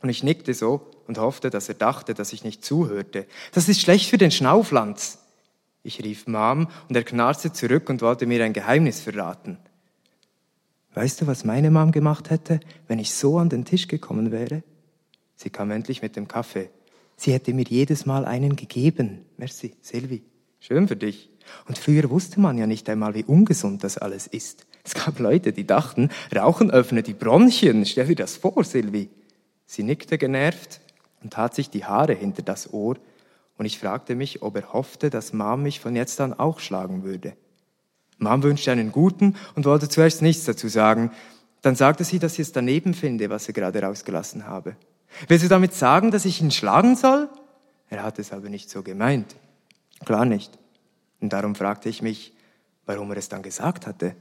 und 0.03 0.09
ich 0.09 0.23
nickte 0.23 0.55
so 0.55 0.91
und 1.07 1.19
hoffte, 1.19 1.51
dass 1.51 1.69
er 1.69 1.75
dachte, 1.75 2.15
dass 2.15 2.33
ich 2.33 2.45
nicht 2.45 2.65
zuhörte. 2.65 3.27
Das 3.53 3.69
ist 3.69 3.81
schlecht 3.81 4.09
für 4.09 4.19
den 4.19 4.31
Schnauflanz. 4.31 5.19
Ich 5.83 6.03
rief 6.05 6.27
Mom 6.27 6.69
und 6.89 6.97
er 6.97 7.05
knarzte 7.05 7.53
zurück 7.53 7.89
und 7.89 8.03
wollte 8.03 8.27
mir 8.27 8.45
ein 8.45 8.53
Geheimnis 8.53 9.01
verraten. 9.01 9.59
Weißt 10.95 11.21
du, 11.21 11.27
was 11.27 11.45
meine 11.45 11.71
Mom 11.71 11.93
gemacht 11.93 12.31
hätte, 12.31 12.61
wenn 12.89 12.99
ich 12.99 13.15
so 13.15 13.39
an 13.39 13.49
den 13.49 13.65
Tisch 13.65 13.89
gekommen 13.89 14.33
wäre? 14.33 14.63
Sie 15.37 15.51
kam 15.51 15.71
endlich 15.71 16.03
mit 16.03 16.17
dem 16.17 16.27
Kaffee. 16.27 16.71
Sie 17.17 17.33
hätte 17.33 17.55
mir 17.55 17.65
jedes 17.69 18.07
Mal 18.07 18.25
einen 18.25 18.57
gegeben. 18.57 19.25
Merci, 19.37 19.75
Silvi. 19.81 20.23
Schön 20.61 20.89
für 20.89 20.97
dich. 20.97 21.31
Und 21.67 21.79
früher 21.79 22.11
wusste 22.11 22.41
man 22.41 22.59
ja 22.59 22.67
nicht 22.67 22.89
einmal, 22.89 23.15
wie 23.15 23.25
ungesund 23.25 23.85
das 23.85 23.99
alles 23.99 24.27
ist. 24.27 24.67
Es 24.85 24.95
gab 24.95 25.19
Leute, 25.19 25.53
die 25.53 25.67
dachten, 25.67 26.11
Rauchen 26.35 26.71
öffne 26.71 27.03
die 27.03 27.15
Bronchien. 27.15 27.87
Stell 27.87 28.07
dir 28.07 28.17
das 28.17 28.37
vor, 28.37 28.65
Silvi. 28.65 29.11
Sie 29.71 29.83
nickte 29.83 30.17
genervt 30.17 30.81
und 31.23 31.35
tat 31.35 31.55
sich 31.55 31.69
die 31.69 31.85
Haare 31.85 32.15
hinter 32.15 32.43
das 32.43 32.73
Ohr, 32.73 32.97
und 33.59 33.67
ich 33.67 33.79
fragte 33.79 34.15
mich, 34.15 34.41
ob 34.41 34.57
er 34.57 34.73
hoffte, 34.73 35.11
dass 35.11 35.33
Mom 35.33 35.65
mich 35.65 35.81
von 35.81 35.97
jetzt 35.97 36.21
an 36.21 36.33
auch 36.33 36.61
schlagen 36.61 37.03
würde. 37.03 37.37
Mom 38.19 38.45
wünschte 38.45 38.71
einen 38.71 38.93
guten 38.93 39.35
und 39.57 39.67
wollte 39.67 39.89
zuerst 39.89 40.23
nichts 40.23 40.45
dazu 40.45 40.69
sagen. 40.69 41.11
Dann 41.61 41.75
sagte 41.75 42.05
sie, 42.05 42.21
dass 42.21 42.35
sie 42.35 42.43
es 42.43 42.53
daneben 42.53 42.95
finde, 42.95 43.31
was 43.31 43.49
er 43.49 43.55
gerade 43.55 43.83
rausgelassen 43.83 44.47
habe. 44.47 44.77
Willst 45.27 45.45
du 45.45 45.49
damit 45.49 45.75
sagen, 45.75 46.13
dass 46.13 46.25
ich 46.25 46.41
ihn 46.41 46.53
schlagen 46.53 46.95
soll? 46.95 47.29
Er 47.91 48.05
hat 48.05 48.21
es 48.21 48.33
aber 48.33 48.49
nicht 48.49 48.71
so 48.71 48.85
gemeint. 48.85 49.35
Klar 50.05 50.25
nicht. 50.25 50.57
Und 51.21 51.33
darum 51.33 51.57
fragte 51.57 51.89
ich 51.89 52.01
mich, 52.01 52.33
warum 52.87 53.11
er 53.11 53.17
es 53.17 53.29
dann 53.29 53.43
gesagt 53.43 53.89
hatte. 53.89 54.15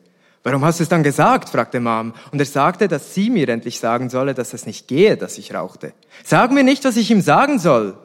Warum 0.47 0.63
hast 0.63 0.79
du 0.79 0.83
es 0.83 0.88
dann 0.88 1.03
gesagt? 1.03 1.49
fragte 1.49 1.81
Mom. 1.81 2.13
Und 2.31 2.39
er 2.39 2.45
sagte, 2.45 2.88
dass 2.88 3.13
sie 3.13 3.29
mir 3.29 3.49
endlich 3.49 3.81
sagen 3.81 4.10
solle, 4.10 4.33
dass 4.33 4.53
es 4.53 4.65
nicht 4.65 4.88
gehe, 4.88 5.17
dass 5.17 5.38
ich 5.38 5.53
rauchte. 5.53 5.91
Sag 6.23 6.53
mir 6.53 6.63
nicht, 6.63 6.86
was 6.86 6.95
ich 6.95 7.12
ihm 7.12 7.19
sagen 7.19 7.60
soll. 7.60 7.97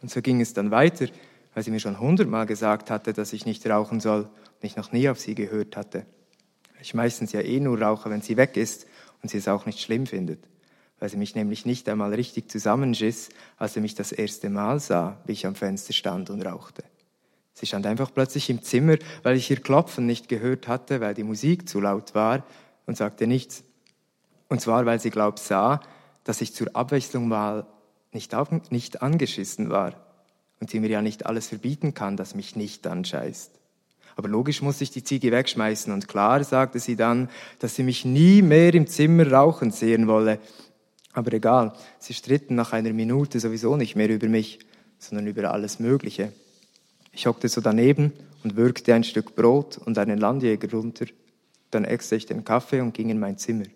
Und 0.00 0.08
so 0.08 0.22
ging 0.22 0.40
es 0.40 0.54
dann 0.54 0.70
weiter, 0.70 1.06
weil 1.52 1.64
sie 1.64 1.72
mir 1.72 1.80
schon 1.80 1.98
hundertmal 1.98 2.46
gesagt 2.46 2.92
hatte, 2.92 3.12
dass 3.12 3.32
ich 3.32 3.44
nicht 3.44 3.66
rauchen 3.66 3.98
soll 3.98 4.20
und 4.20 4.62
ich 4.62 4.76
noch 4.76 4.92
nie 4.92 5.08
auf 5.08 5.18
sie 5.18 5.34
gehört 5.34 5.76
hatte. 5.76 6.06
Ich 6.80 6.94
meistens 6.94 7.32
ja 7.32 7.40
eh 7.40 7.58
nur 7.58 7.82
rauche, 7.82 8.08
wenn 8.08 8.22
sie 8.22 8.36
weg 8.36 8.56
ist 8.56 8.86
und 9.20 9.28
sie 9.32 9.38
es 9.38 9.48
auch 9.48 9.66
nicht 9.66 9.80
schlimm 9.80 10.06
findet, 10.06 10.44
weil 11.00 11.08
sie 11.08 11.16
mich 11.16 11.34
nämlich 11.34 11.66
nicht 11.66 11.88
einmal 11.88 12.14
richtig 12.14 12.52
zusammenschiss, 12.52 13.30
als 13.56 13.74
sie 13.74 13.80
mich 13.80 13.96
das 13.96 14.12
erste 14.12 14.48
Mal 14.48 14.78
sah, 14.78 15.16
wie 15.24 15.32
ich 15.32 15.44
am 15.44 15.56
Fenster 15.56 15.92
stand 15.92 16.30
und 16.30 16.46
rauchte. 16.46 16.84
Sie 17.60 17.66
stand 17.66 17.84
einfach 17.84 18.10
plötzlich 18.14 18.48
im 18.48 18.62
Zimmer, 18.62 18.96
weil 19.22 19.36
ich 19.36 19.50
ihr 19.50 19.60
Klopfen 19.60 20.06
nicht 20.06 20.30
gehört 20.30 20.66
hatte, 20.66 21.02
weil 21.02 21.12
die 21.12 21.24
Musik 21.24 21.68
zu 21.68 21.78
laut 21.78 22.14
war 22.14 22.42
und 22.86 22.96
sagte 22.96 23.26
nichts. 23.26 23.64
Und 24.48 24.62
zwar, 24.62 24.86
weil 24.86 24.98
sie 24.98 25.10
glaubt 25.10 25.38
sah, 25.38 25.80
dass 26.24 26.40
ich 26.40 26.54
zur 26.54 26.74
Abwechslung 26.74 27.28
mal 27.28 27.66
nicht, 28.12 28.34
auf, 28.34 28.48
nicht 28.70 29.02
angeschissen 29.02 29.68
war 29.68 29.92
und 30.58 30.70
sie 30.70 30.80
mir 30.80 30.88
ja 30.88 31.02
nicht 31.02 31.26
alles 31.26 31.48
verbieten 31.48 31.92
kann, 31.92 32.16
das 32.16 32.34
mich 32.34 32.56
nicht 32.56 32.86
anscheißt. 32.86 33.52
Aber 34.16 34.28
logisch 34.28 34.62
muss 34.62 34.80
ich 34.80 34.90
die 34.90 35.04
Ziege 35.04 35.30
wegschmeißen 35.30 35.92
und 35.92 36.08
klar 36.08 36.42
sagte 36.42 36.78
sie 36.78 36.96
dann, 36.96 37.28
dass 37.58 37.74
sie 37.74 37.82
mich 37.82 38.06
nie 38.06 38.40
mehr 38.40 38.72
im 38.72 38.86
Zimmer 38.86 39.30
rauchen 39.30 39.70
sehen 39.70 40.08
wolle. 40.08 40.38
Aber 41.12 41.30
egal, 41.34 41.74
sie 41.98 42.14
stritten 42.14 42.54
nach 42.54 42.72
einer 42.72 42.94
Minute 42.94 43.38
sowieso 43.38 43.76
nicht 43.76 43.96
mehr 43.96 44.08
über 44.08 44.28
mich, 44.28 44.60
sondern 44.98 45.26
über 45.26 45.52
alles 45.52 45.78
Mögliche. 45.78 46.32
Ich 47.12 47.26
hockte 47.26 47.48
so 47.48 47.60
daneben 47.60 48.12
und 48.42 48.56
würgte 48.56 48.94
ein 48.94 49.04
Stück 49.04 49.34
Brot 49.34 49.78
und 49.78 49.98
einen 49.98 50.18
Landjäger 50.18 50.70
runter. 50.70 51.06
Dann 51.70 51.84
ächzte 51.84 52.16
ich 52.16 52.26
den 52.26 52.44
Kaffee 52.44 52.80
und 52.80 52.94
ging 52.94 53.10
in 53.10 53.18
mein 53.18 53.38
Zimmer. 53.38 53.66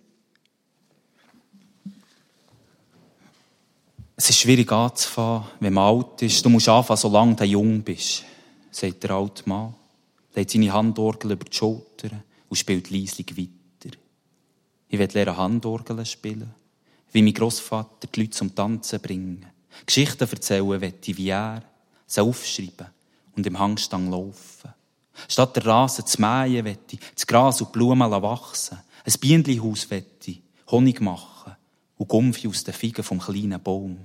Es 4.16 4.30
ist 4.30 4.38
schwierig 4.38 4.70
anzufangen, 4.70 5.44
wenn 5.60 5.72
man 5.72 5.96
alt 5.96 6.22
ist. 6.22 6.44
Du 6.44 6.48
musst 6.48 6.68
anfangen, 6.68 6.96
solange 6.96 7.34
du 7.34 7.44
jung 7.44 7.82
bist, 7.82 8.24
sagt 8.70 9.02
der 9.02 9.10
alte 9.10 9.48
Mann. 9.48 9.74
Legt 10.34 10.50
seine 10.50 10.72
Handorgel 10.72 11.32
über 11.32 11.44
die 11.44 11.56
Schulter 11.56 12.10
und 12.48 12.56
spielt 12.56 12.90
leislich 12.90 13.36
weiter. 13.36 13.96
Ich 14.88 14.98
will 14.98 15.08
lernen 15.12 15.36
Handorgeln 15.36 16.06
spielen, 16.06 16.54
wie 17.12 17.22
mein 17.22 17.34
Großvater 17.34 18.06
die 18.06 18.20
Leute 18.20 18.30
zum 18.30 18.54
Tanzen 18.54 19.00
bringen. 19.00 19.46
Geschichten 19.84 20.28
erzählen 20.28 20.68
will 20.68 20.94
wie 21.04 21.28
er, 21.28 21.62
sie 22.06 22.20
aufschreiben 22.20 22.93
und 23.36 23.46
im 23.46 23.58
Hangstang 23.58 24.10
laufen. 24.10 24.72
Statt 25.28 25.56
der 25.56 25.66
Rasen 25.66 26.06
zu 26.06 26.20
mähen, 26.20 26.66
ich 26.66 27.00
das 27.14 27.26
Gras 27.26 27.60
und 27.60 27.68
die 27.68 27.72
Blumen 27.72 28.10
wachsen. 28.10 28.78
Ein 29.04 29.12
Bienenhaus 29.20 29.86
ich 29.90 30.42
Honig 30.70 31.00
machen 31.00 31.56
und 31.98 32.08
Gumpfi 32.08 32.48
aus 32.48 32.64
den 32.64 32.74
Figen 32.74 33.02
vom 33.02 33.20
kleinen 33.20 33.62
Baum. 33.62 33.98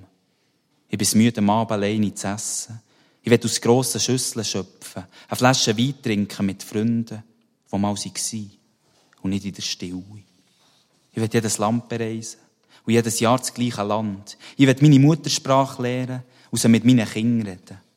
Ich 0.88 0.98
bin 0.98 1.22
müde, 1.22 1.38
am 1.38 1.50
Abend 1.50 1.72
alleine 1.72 2.14
zu 2.14 2.28
essen. 2.28 2.80
Ich 3.22 3.30
will 3.30 3.40
aus 3.44 3.60
grossen 3.60 4.00
Schüsseln 4.00 4.44
schöpfen, 4.44 5.04
eine 5.28 5.36
Flasche 5.36 5.76
Wein 5.76 5.94
trinken 6.02 6.46
mit 6.46 6.62
Freunden, 6.62 7.22
die 7.70 7.78
mal 7.78 7.94
waren 7.96 8.50
und 9.22 9.30
nicht 9.30 9.44
in 9.44 9.54
der 9.54 9.62
Stille. 9.62 10.02
Ich 11.12 11.20
will 11.20 11.28
jedes 11.32 11.58
Land 11.58 11.88
bereisen 11.88 12.40
und 12.84 12.92
jedes 12.92 13.20
Jahr 13.20 13.38
das 13.38 13.52
gleiche 13.52 13.82
Land. 13.82 14.38
Ich 14.56 14.66
will 14.66 14.76
meine 14.80 14.98
Muttersprache 14.98 15.82
lernen 15.82 16.22
und 16.50 16.58
sie 16.58 16.68
mit 16.68 16.84
meinen 16.84 17.08
Kindern 17.08 17.46
reden. 17.46 17.89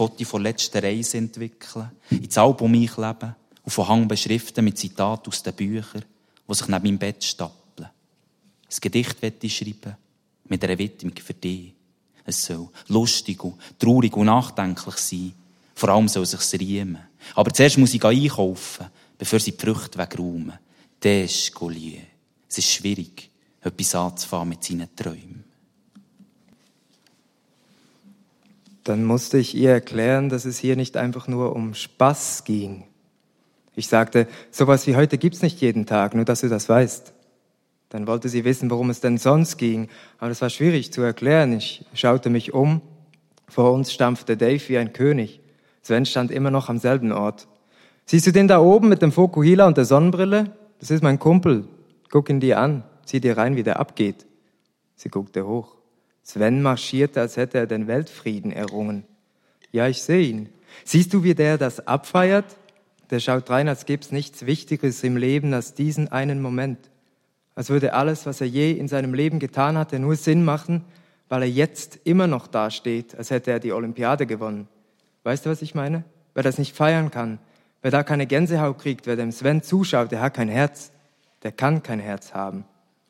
Fotos 0.00 0.28
von 0.28 0.42
letzter 0.42 0.82
Reise 0.82 1.18
entwickeln, 1.18 1.90
ins 2.08 2.38
Album 2.38 2.72
einkleben 2.72 3.34
und 3.62 3.70
von 3.70 3.86
Hang 3.86 4.08
beschriften 4.08 4.64
mit 4.64 4.78
Zitaten 4.78 5.28
aus 5.28 5.42
den 5.42 5.52
Büchern, 5.52 6.06
die 6.48 6.54
sich 6.54 6.68
neben 6.68 6.82
meinem 6.84 6.98
Bett 6.98 7.22
stapeln. 7.22 7.90
Ein 8.64 8.80
Gedicht 8.80 9.20
will 9.20 9.34
ich 9.42 9.58
schreiben, 9.58 9.96
mit 10.48 10.64
einer 10.64 10.78
Widmung 10.78 11.12
für 11.22 11.34
dich. 11.34 11.74
Es 12.24 12.46
soll 12.46 12.70
lustig 12.88 13.44
und 13.44 13.58
traurig 13.78 14.16
und 14.16 14.24
nachdenklich 14.24 14.96
sein. 14.96 15.34
Vor 15.74 15.90
allem 15.90 16.08
soll 16.08 16.22
es 16.22 16.30
sich 16.30 16.58
riemen. 16.58 17.02
Aber 17.34 17.52
zuerst 17.52 17.76
muss 17.76 17.92
ich 17.92 18.02
einkaufen, 18.02 18.86
bevor 19.18 19.38
sie 19.38 19.52
die 19.52 19.58
Früchte 19.58 19.98
wegräumen. 19.98 20.58
Descolier. 21.04 22.00
Es 22.48 22.56
ist 22.56 22.70
schwierig, 22.70 23.28
etwas 23.60 23.94
anzufangen 23.94 24.48
mit 24.48 24.64
seinen 24.64 24.96
Träumen. 24.96 25.44
Dann 28.90 29.04
musste 29.04 29.38
ich 29.38 29.54
ihr 29.54 29.70
erklären, 29.70 30.30
dass 30.30 30.44
es 30.44 30.58
hier 30.58 30.74
nicht 30.74 30.96
einfach 30.96 31.28
nur 31.28 31.54
um 31.54 31.74
Spaß 31.74 32.42
ging. 32.42 32.88
Ich 33.76 33.86
sagte, 33.86 34.26
sowas 34.50 34.84
wie 34.88 34.96
heute 34.96 35.16
gibt's 35.16 35.42
nicht 35.42 35.60
jeden 35.60 35.86
Tag, 35.86 36.16
nur 36.16 36.24
dass 36.24 36.40
du 36.40 36.48
das 36.48 36.68
weißt. 36.68 37.12
Dann 37.90 38.08
wollte 38.08 38.28
sie 38.28 38.44
wissen, 38.44 38.68
worum 38.68 38.90
es 38.90 39.00
denn 39.00 39.16
sonst 39.16 39.58
ging, 39.58 39.86
aber 40.18 40.30
das 40.30 40.42
war 40.42 40.50
schwierig 40.50 40.92
zu 40.92 41.02
erklären. 41.02 41.52
Ich 41.52 41.84
schaute 41.94 42.30
mich 42.30 42.52
um. 42.52 42.80
Vor 43.46 43.72
uns 43.74 43.92
stampfte 43.92 44.36
Dave 44.36 44.68
wie 44.68 44.78
ein 44.78 44.92
König. 44.92 45.38
Sven 45.82 46.04
stand 46.04 46.32
immer 46.32 46.50
noch 46.50 46.68
am 46.68 46.78
selben 46.78 47.12
Ort. 47.12 47.46
Siehst 48.06 48.26
du 48.26 48.32
den 48.32 48.48
da 48.48 48.58
oben 48.58 48.88
mit 48.88 49.02
dem 49.02 49.12
Fokuhila 49.12 49.68
und 49.68 49.76
der 49.76 49.84
Sonnenbrille? 49.84 50.52
Das 50.80 50.90
ist 50.90 51.04
mein 51.04 51.20
Kumpel. 51.20 51.68
Guck 52.10 52.28
ihn 52.28 52.40
dir 52.40 52.58
an. 52.58 52.82
Sieh 53.04 53.20
dir 53.20 53.36
rein, 53.36 53.54
wie 53.54 53.62
der 53.62 53.78
abgeht. 53.78 54.26
Sie 54.96 55.10
guckte 55.10 55.46
hoch. 55.46 55.79
Sven 56.22 56.62
marschierte, 56.62 57.20
als 57.20 57.36
hätte 57.36 57.58
er 57.58 57.66
den 57.66 57.86
Weltfrieden 57.86 58.52
errungen. 58.52 59.04
Ja, 59.72 59.88
ich 59.88 60.02
sehe 60.02 60.26
ihn. 60.26 60.48
Siehst 60.84 61.12
du, 61.12 61.24
wie 61.24 61.34
der 61.34 61.58
das 61.58 61.86
abfeiert? 61.86 62.44
Der 63.10 63.20
schaut 63.20 63.50
rein, 63.50 63.68
als 63.68 63.86
gäbe 63.86 64.02
es 64.02 64.12
nichts 64.12 64.46
Wichtigeres 64.46 65.02
im 65.02 65.16
Leben 65.16 65.52
als 65.52 65.74
diesen 65.74 66.12
einen 66.12 66.40
Moment. 66.40 66.78
Als 67.54 67.68
würde 67.68 67.92
alles, 67.92 68.26
was 68.26 68.40
er 68.40 68.46
je 68.46 68.72
in 68.72 68.88
seinem 68.88 69.14
Leben 69.14 69.38
getan 69.38 69.76
hatte, 69.76 69.98
nur 69.98 70.16
Sinn 70.16 70.44
machen, 70.44 70.84
weil 71.28 71.42
er 71.42 71.48
jetzt 71.48 71.98
immer 72.04 72.26
noch 72.26 72.46
dasteht, 72.46 73.16
als 73.16 73.30
hätte 73.30 73.50
er 73.50 73.60
die 73.60 73.72
Olympiade 73.72 74.26
gewonnen. 74.26 74.68
Weißt 75.24 75.44
du, 75.44 75.50
was 75.50 75.62
ich 75.62 75.74
meine? 75.74 76.04
Wer 76.34 76.42
das 76.42 76.58
nicht 76.58 76.74
feiern 76.76 77.10
kann, 77.10 77.38
wer 77.82 77.90
da 77.90 78.02
keine 78.02 78.26
Gänsehaut 78.26 78.78
kriegt, 78.78 79.06
wer 79.06 79.16
dem 79.16 79.32
Sven 79.32 79.62
zuschaut, 79.62 80.12
der 80.12 80.20
hat 80.20 80.34
kein 80.34 80.48
Herz, 80.48 80.92
der 81.42 81.52
kann 81.52 81.82
kein 81.82 82.00
Herz 82.00 82.34
haben. 82.34 82.64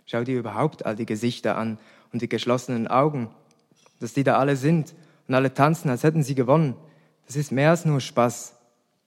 Schau 0.06 0.24
dir 0.24 0.38
überhaupt 0.38 0.86
all 0.86 0.96
die 0.96 1.06
Gesichter 1.06 1.56
an 1.56 1.78
und 2.12 2.22
die 2.22 2.28
geschlossenen 2.28 2.88
Augen, 2.88 3.30
dass 4.00 4.14
die 4.14 4.24
da 4.24 4.38
alle 4.38 4.56
sind 4.56 4.94
und 5.28 5.34
alle 5.34 5.54
tanzen, 5.54 5.90
als 5.90 6.02
hätten 6.02 6.22
sie 6.22 6.34
gewonnen. 6.34 6.74
Das 7.26 7.36
ist 7.36 7.52
mehr 7.52 7.70
als 7.70 7.84
nur 7.84 8.00
Spaß. 8.00 8.54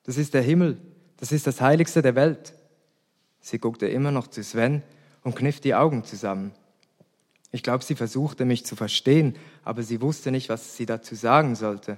Das 0.03 0.17
ist 0.17 0.33
der 0.33 0.41
Himmel. 0.41 0.77
Das 1.17 1.31
ist 1.31 1.47
das 1.47 1.61
Heiligste 1.61 2.01
der 2.01 2.15
Welt. 2.15 2.53
Sie 3.41 3.59
guckte 3.59 3.87
immer 3.87 4.11
noch 4.11 4.27
zu 4.27 4.43
Sven 4.43 4.83
und 5.23 5.35
kniff 5.35 5.59
die 5.59 5.75
Augen 5.75 6.03
zusammen. 6.03 6.51
Ich 7.51 7.61
glaube, 7.61 7.83
sie 7.83 7.95
versuchte 7.95 8.45
mich 8.45 8.65
zu 8.65 8.75
verstehen, 8.75 9.35
aber 9.63 9.83
sie 9.83 10.01
wusste 10.01 10.31
nicht, 10.31 10.49
was 10.49 10.75
sie 10.75 10.85
dazu 10.85 11.15
sagen 11.15 11.55
sollte. 11.55 11.97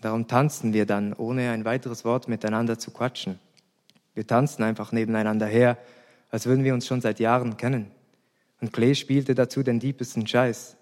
Darum 0.00 0.28
tanzten 0.28 0.72
wir 0.72 0.84
dann, 0.84 1.14
ohne 1.14 1.50
ein 1.50 1.64
weiteres 1.64 2.04
Wort 2.04 2.28
miteinander 2.28 2.78
zu 2.78 2.90
quatschen. 2.90 3.38
Wir 4.14 4.26
tanzten 4.26 4.62
einfach 4.62 4.92
nebeneinander 4.92 5.46
her, 5.46 5.78
als 6.30 6.46
würden 6.46 6.64
wir 6.64 6.74
uns 6.74 6.86
schon 6.86 7.00
seit 7.00 7.20
Jahren 7.20 7.56
kennen. 7.56 7.90
Und 8.60 8.72
Klee 8.72 8.94
spielte 8.94 9.34
dazu 9.34 9.62
den 9.62 9.80
diebsten 9.80 10.26
Scheiß. 10.26 10.76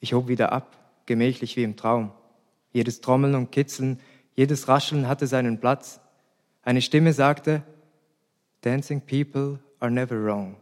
Ich 0.00 0.14
hob 0.14 0.28
wieder 0.28 0.52
ab, 0.52 0.76
gemächlich 1.06 1.56
wie 1.56 1.62
im 1.62 1.76
Traum. 1.76 2.12
Jedes 2.72 3.00
Trommeln 3.00 3.34
und 3.34 3.52
Kitzeln, 3.52 4.00
jedes 4.34 4.68
Rascheln 4.68 5.06
hatte 5.08 5.26
seinen 5.26 5.60
Platz. 5.60 6.00
Eine 6.62 6.80
Stimme 6.80 7.12
sagte, 7.12 7.62
Dancing 8.62 9.00
people 9.00 9.58
are 9.80 9.90
never 9.90 10.16
wrong. 10.24 10.56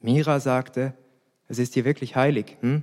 Mira 0.00 0.40
sagte, 0.40 0.94
es 1.48 1.58
ist 1.58 1.74
hier 1.74 1.84
wirklich 1.84 2.16
heilig, 2.16 2.56
hm? 2.60 2.82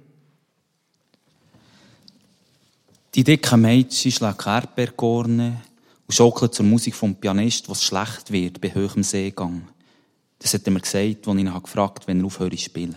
Die 3.15 3.23
dicke 3.23 3.57
Mädchen 3.57 4.11
schlägt 4.11 4.45
Erdbeerkorne 4.45 5.61
und 6.05 6.13
schaukelt 6.13 6.53
zur 6.53 6.65
Musik 6.65 6.93
vom 6.93 7.15
Pianist, 7.15 7.67
was 7.67 7.83
schlecht 7.83 8.31
wird 8.31 8.61
bei 8.61 8.69
hohem 8.69 9.01
Seegang. 9.01 9.67
Das 10.37 10.53
hat 10.53 10.67
er 10.67 10.71
mir 10.71 10.81
gesagt, 10.81 11.27
als 11.27 11.37
ich 11.37 11.43
ihn 11.43 11.63
gefragt 11.63 12.01
habe, 12.01 12.07
wenn 12.07 12.19
er 12.19 12.25
aufhört 12.25 12.53
zu 12.53 12.59
spielen. 12.59 12.95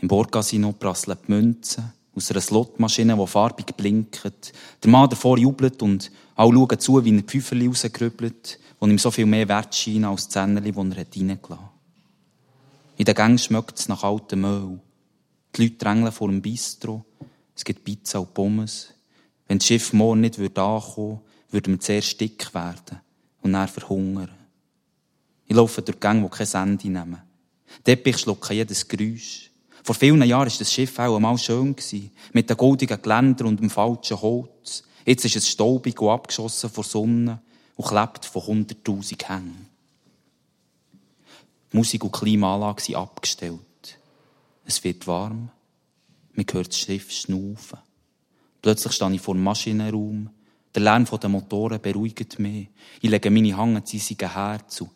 Im 0.00 0.08
Bordcasino 0.08 0.72
prasseln 0.72 1.18
die 1.26 1.32
Münzen 1.32 1.92
aus 2.14 2.30
einer 2.30 2.40
Slotmaschine, 2.40 3.16
die 3.16 3.26
farbig 3.26 3.76
blinkt. 3.76 4.52
Der 4.82 4.90
Mann 4.90 5.08
davor 5.08 5.38
jubelt 5.38 5.82
und 5.82 6.10
alle 6.34 6.52
schauen 6.52 6.78
zu, 6.78 7.04
wie 7.04 7.10
er 7.10 7.22
die 7.22 7.22
Pfeiferli 7.22 7.66
rausgrübelt, 7.66 8.58
die 8.80 8.90
ihm 8.90 8.98
so 8.98 9.10
viel 9.10 9.26
mehr 9.26 9.48
wert 9.48 9.74
scheinen 9.74 10.04
als 10.04 10.28
die 10.28 10.34
Zähnerli, 10.34 10.72
die 10.72 10.78
er 10.78 10.96
reingelassen 10.96 11.50
hat. 11.50 11.72
In 12.96 13.04
den 13.04 13.14
Gängen 13.14 13.38
schmeckt 13.38 13.78
es 13.78 13.88
nach 13.88 14.02
altem 14.02 14.40
Mehl. 14.40 14.80
Die 15.54 15.62
Leute 15.62 15.76
drängeln 15.76 16.12
vor 16.12 16.28
dem 16.28 16.42
Bistro. 16.42 17.04
Es 17.54 17.64
gibt 17.64 17.84
Pizza 17.84 18.20
und 18.20 18.34
Pommes. 18.34 18.92
Wenn 19.46 19.58
das 19.58 19.66
Schiff 19.66 19.92
morgen 19.92 20.20
nicht 20.20 20.38
ankommen 20.38 21.20
würde, 21.50 21.70
wir 21.70 21.80
zuerst 21.80 22.20
dick 22.20 22.52
werden 22.54 23.00
und 23.42 23.52
dann 23.52 23.68
verhungern. 23.68 24.30
Ich 25.46 25.56
laufe 25.56 25.82
durch 25.82 25.98
Gänge, 25.98 26.28
die 26.28 26.44
kein 26.44 26.68
Ende 26.68 26.90
nehmen. 26.90 27.22
Teppich 27.84 28.18
schlucken 28.18 28.56
jedes 28.56 28.86
Geräusch. 28.86 29.47
Vor 29.88 29.94
vielen 29.94 30.22
Jahren 30.22 30.50
war 30.50 30.58
das 30.58 30.70
Schiff 30.70 30.98
auch 30.98 31.16
einmal 31.16 31.38
schön, 31.38 31.74
mit 32.34 32.50
den 32.50 32.56
goldigen 32.58 33.00
Geländern 33.00 33.46
und 33.46 33.58
dem 33.58 33.70
falschen 33.70 34.20
Holz. 34.20 34.82
Jetzt 35.06 35.24
ist 35.24 35.36
es 35.36 35.48
staubig 35.48 35.98
und 36.02 36.10
abgeschossen 36.10 36.68
vor 36.68 36.84
Sonne 36.84 37.40
und 37.74 37.86
klebt 37.86 38.26
von 38.26 38.46
hunderttausend 38.48 39.26
Hängen. 39.26 39.66
Die 41.72 41.76
Musik 41.78 42.04
und 42.04 42.12
Klimaanlage 42.12 42.82
sind 42.82 42.96
abgestellt. 42.96 43.98
Es 44.66 44.84
wird 44.84 45.06
warm. 45.06 45.48
Man 46.34 46.46
hört 46.52 46.68
das 46.68 46.78
Schiff 46.78 47.10
schnaufen. 47.10 47.78
Plötzlich 48.60 48.92
stehe 48.92 49.14
ich 49.14 49.22
vor 49.22 49.36
dem 49.36 49.42
Maschinenraum. 49.42 50.28
Der 50.74 50.82
Lärm 50.82 51.06
der 51.06 51.30
Motoren 51.30 51.80
beruhigt 51.80 52.38
mich. 52.38 52.68
Ich 53.00 53.08
lege 53.08 53.30
meine 53.30 53.56
Hand 53.56 53.88
zu 53.88 53.96
seinem 53.96 54.34
Herz 54.34 54.82
und 54.82 54.90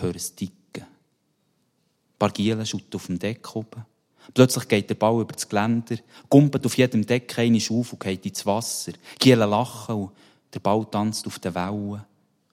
höre 0.00 0.16
es 0.16 0.34
ticken. 0.34 0.82
Ein 0.82 2.18
paar 2.18 2.30
Gielen 2.30 2.60
auf 2.60 3.06
dem 3.06 3.20
Deck 3.20 3.54
oben. 3.54 3.86
Plötzlich 4.34 4.68
geht 4.68 4.90
der 4.90 4.94
Ball 4.94 5.20
über 5.20 5.32
das 5.32 5.48
Geländer, 5.48 5.96
kumpelt 6.28 6.64
auf 6.64 6.76
jedem 6.76 7.06
Deck 7.06 7.38
eine 7.38 7.58
auf 7.58 7.92
und 7.92 8.00
geht 8.00 8.24
ins 8.24 8.46
Wasser. 8.46 8.92
Gielen 9.18 9.50
lachen 9.50 9.96
und 9.96 10.12
der 10.54 10.60
Ball 10.60 10.86
tanzt 10.90 11.26
auf 11.26 11.38
den 11.38 11.54
Wellen. 11.54 12.04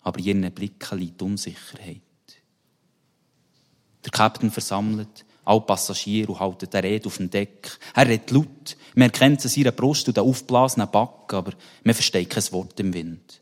Aber 0.01 0.19
in 0.19 0.25
ihren 0.25 0.51
Blicken 0.51 0.99
liegt 0.99 1.21
Unsicherheit. 1.21 2.01
Der 4.03 4.12
Captain 4.12 4.49
versammelt 4.49 5.25
Alle 5.45 5.62
Passagiere 5.62 6.39
halten 6.39 6.69
den 6.69 6.82
Rede 6.82 7.08
auf 7.08 7.17
dem 7.17 7.29
Deck. 7.29 7.77
Er 7.95 8.08
redet 8.08 8.32
laut. 8.32 8.77
Man 8.95 9.10
erkennt 9.10 9.39
es 9.39 9.45
an 9.45 9.51
seiner 9.51 9.71
Brust 9.71 10.08
und 10.08 10.17
den 10.17 10.23
aufgeblasenen 10.23 10.89
Backen, 10.91 11.36
aber 11.36 11.53
man 11.84 11.95
versteht 11.95 12.29
kein 12.29 12.51
Wort 12.51 12.79
im 12.79 12.93
Wind. 12.93 13.41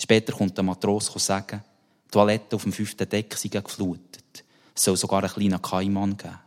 Später 0.00 0.32
kommt 0.32 0.56
der 0.56 0.64
Matros 0.64 1.12
sagen, 1.24 1.62
die 2.06 2.10
Toiletten 2.10 2.56
auf 2.56 2.64
dem 2.64 2.72
fünften 2.72 3.08
Deck 3.08 3.34
seien 3.36 3.62
geflutet. 3.62 4.44
Es 4.74 4.84
soll 4.84 4.96
sogar 4.96 5.22
einen 5.22 5.32
kleinen 5.32 5.62
Kaiman 5.62 6.16
geben. 6.16 6.38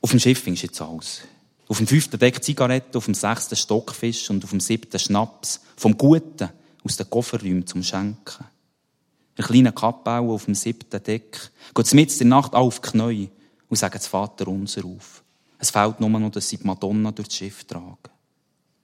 Auf 0.00 0.10
dem 0.10 0.20
Schiff 0.20 0.46
ist 0.46 0.62
jetzt 0.62 0.80
alles. 0.80 1.22
Auf 1.66 1.78
dem 1.78 1.86
fünften 1.86 2.18
Deck 2.18 2.44
Zigaretten, 2.44 2.96
auf 2.96 3.06
dem 3.06 3.14
sechsten 3.14 3.56
Stockfisch 3.56 4.28
und 4.28 4.44
auf 4.44 4.50
dem 4.50 4.60
siebten 4.60 4.98
Schnaps. 4.98 5.60
Vom 5.76 5.96
Guten 5.96 6.50
aus 6.84 6.96
den 6.96 7.08
Kofferräumen 7.08 7.66
zum 7.66 7.82
Schenken. 7.82 8.44
Ein 9.36 9.44
kleiner 9.44 9.72
Kapelle 9.72 10.30
auf 10.30 10.44
dem 10.44 10.54
siebten 10.54 11.02
Deck. 11.02 11.50
Geht 11.74 11.94
mit 11.94 12.12
in 12.12 12.18
der 12.18 12.26
Nacht 12.26 12.54
auf 12.54 12.80
die 12.80 12.90
Knie 12.90 13.30
und 13.68 13.76
sagen 13.76 13.94
das 13.94 14.06
Vater 14.06 14.46
unser 14.48 14.84
auf. 14.84 15.22
Es 15.58 15.70
fehlt 15.70 15.98
nur 15.98 16.10
noch, 16.10 16.30
dass 16.30 16.48
sie 16.48 16.58
die 16.58 16.66
Madonna 16.66 17.10
durch 17.10 17.28
das 17.28 17.36
Schiff 17.38 17.64
tragen. 17.64 17.96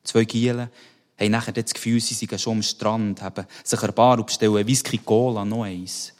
Zwei 0.03 0.25
Gielen 0.25 0.71
haben 1.19 1.31
nachher 1.31 1.53
das 1.53 1.75
Gefühl, 1.75 2.01
sie 2.01 2.15
seien 2.15 2.39
schon 2.39 2.57
am 2.57 2.63
Strand, 2.63 3.21
haben 3.21 3.47
sich 3.63 3.83
ein 3.83 3.93
Bar 3.93 4.25
bestellen, 4.25 4.67
Whisky 4.67 4.99
Cola, 4.99 5.45
noch 5.45 5.65
eins. 5.65 6.15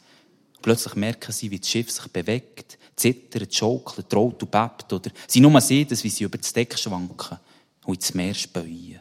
Plötzlich 0.61 0.95
merken 0.95 1.31
sie, 1.31 1.49
wie 1.49 1.59
das 1.59 1.69
Schiff 1.69 1.89
sich 1.89 2.07
bewegt, 2.07 2.77
zittert, 3.01 3.53
schaukelt, 3.53 4.09
traut 4.09 4.41
und 4.41 4.51
bebt, 4.51 4.93
oder 4.93 5.11
sie 5.27 5.39
nur 5.39 5.59
sehen, 5.61 5.89
wie 5.89 6.09
sie 6.09 6.23
über 6.23 6.37
das 6.37 6.53
Deck 6.53 6.77
schwanken 6.77 7.39
und 7.85 7.95
ins 7.95 8.13
Meer 8.13 8.33
speuen. 8.33 8.99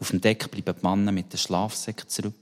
Auf 0.00 0.10
dem 0.10 0.20
Deck 0.20 0.50
bleiben 0.50 0.74
die 0.80 0.86
Männer 0.86 1.12
mit 1.12 1.32
den 1.32 1.38
Schlafsäcken 1.38 2.08
zurück. 2.08 2.34